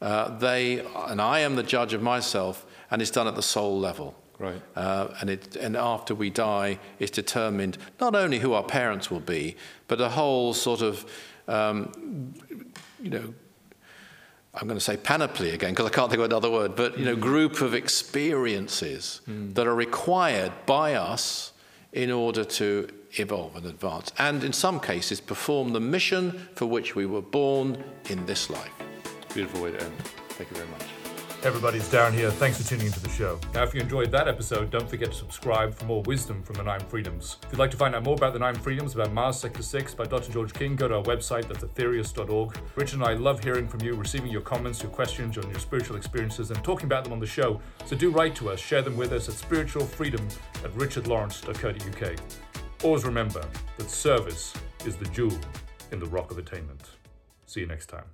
Uh, 0.00 0.38
they, 0.38 0.80
and 0.80 1.20
I 1.20 1.40
am 1.40 1.56
the 1.56 1.62
judge 1.62 1.92
of 1.92 2.02
myself, 2.02 2.64
and 2.90 3.02
it's 3.02 3.10
done 3.10 3.28
at 3.28 3.36
the 3.36 3.42
soul 3.42 3.78
level. 3.78 4.14
Right. 4.40 4.62
Uh, 4.74 5.08
and, 5.20 5.28
it, 5.28 5.54
and 5.56 5.76
after 5.76 6.14
we 6.14 6.30
die, 6.30 6.78
it's 6.98 7.10
determined 7.10 7.76
not 8.00 8.16
only 8.16 8.38
who 8.38 8.54
our 8.54 8.62
parents 8.62 9.10
will 9.10 9.20
be, 9.20 9.54
but 9.86 10.00
a 10.00 10.08
whole 10.08 10.54
sort 10.54 10.80
of, 10.80 11.04
um, 11.46 12.32
you 13.02 13.10
know, 13.10 13.34
I'm 14.54 14.66
going 14.66 14.78
to 14.78 14.84
say 14.84 14.96
panoply 14.96 15.50
again 15.50 15.72
because 15.72 15.86
I 15.86 15.90
can't 15.90 16.10
think 16.10 16.20
of 16.20 16.24
another 16.24 16.50
word, 16.50 16.74
but 16.74 16.98
you 16.98 17.04
know, 17.04 17.14
mm. 17.14 17.20
group 17.20 17.60
of 17.60 17.74
experiences 17.74 19.20
mm. 19.28 19.54
that 19.54 19.66
are 19.66 19.74
required 19.74 20.52
by 20.64 20.94
us 20.94 21.52
in 21.92 22.10
order 22.10 22.42
to 22.42 22.88
evolve 23.18 23.56
and 23.56 23.66
advance, 23.66 24.10
and 24.18 24.42
in 24.42 24.52
some 24.52 24.80
cases 24.80 25.20
perform 25.20 25.72
the 25.72 25.80
mission 25.80 26.48
for 26.54 26.66
which 26.66 26.94
we 26.94 27.04
were 27.04 27.22
born 27.22 27.82
in 28.08 28.24
this 28.26 28.48
life. 28.48 28.72
Beautiful 29.34 29.62
way 29.62 29.72
to 29.72 29.82
end. 29.82 29.96
Thank 30.30 30.50
you 30.50 30.56
very 30.56 30.68
much. 30.68 30.89
Everybody's 31.42 31.88
down 31.88 32.12
here. 32.12 32.30
Thanks 32.30 32.60
for 32.60 32.68
tuning 32.68 32.84
into 32.86 33.00
the 33.00 33.08
show. 33.08 33.40
Now, 33.54 33.62
if 33.62 33.74
you 33.74 33.80
enjoyed 33.80 34.12
that 34.12 34.28
episode, 34.28 34.70
don't 34.70 34.88
forget 34.88 35.10
to 35.10 35.16
subscribe 35.16 35.74
for 35.74 35.86
more 35.86 36.02
wisdom 36.02 36.42
from 36.42 36.56
the 36.56 36.62
Nine 36.62 36.80
Freedoms. 36.80 37.38
If 37.42 37.52
you'd 37.52 37.58
like 37.58 37.70
to 37.70 37.78
find 37.78 37.94
out 37.94 38.02
more 38.02 38.14
about 38.14 38.34
the 38.34 38.38
Nine 38.38 38.54
Freedoms, 38.56 38.94
about 38.94 39.10
Mars 39.14 39.40
Sector 39.40 39.62
6 39.62 39.94
by 39.94 40.04
Dr. 40.04 40.30
George 40.30 40.52
King, 40.52 40.76
go 40.76 40.86
to 40.86 40.96
our 40.96 41.02
website, 41.02 41.48
that's 41.48 41.64
aetherius.org. 41.64 42.58
Richard 42.76 42.96
and 42.96 43.04
I 43.04 43.14
love 43.14 43.42
hearing 43.42 43.66
from 43.66 43.80
you, 43.80 43.94
receiving 43.94 44.30
your 44.30 44.42
comments, 44.42 44.82
your 44.82 44.92
questions 44.92 45.38
on 45.38 45.48
your 45.48 45.60
spiritual 45.60 45.96
experiences, 45.96 46.50
and 46.50 46.62
talking 46.62 46.84
about 46.84 47.04
them 47.04 47.14
on 47.14 47.20
the 47.20 47.26
show. 47.26 47.58
So 47.86 47.96
do 47.96 48.10
write 48.10 48.34
to 48.36 48.50
us, 48.50 48.60
share 48.60 48.82
them 48.82 48.98
with 48.98 49.12
us 49.12 49.30
at 49.30 49.34
spiritualfreedom 49.34 50.36
at 50.62 50.70
richardlawrence.co.uk. 50.74 52.18
Always 52.84 53.04
remember 53.04 53.42
that 53.78 53.90
service 53.90 54.52
is 54.84 54.96
the 54.96 55.06
jewel 55.06 55.38
in 55.90 56.00
the 56.00 56.06
rock 56.06 56.30
of 56.30 56.36
attainment. 56.36 56.82
See 57.46 57.60
you 57.60 57.66
next 57.66 57.86
time. 57.86 58.04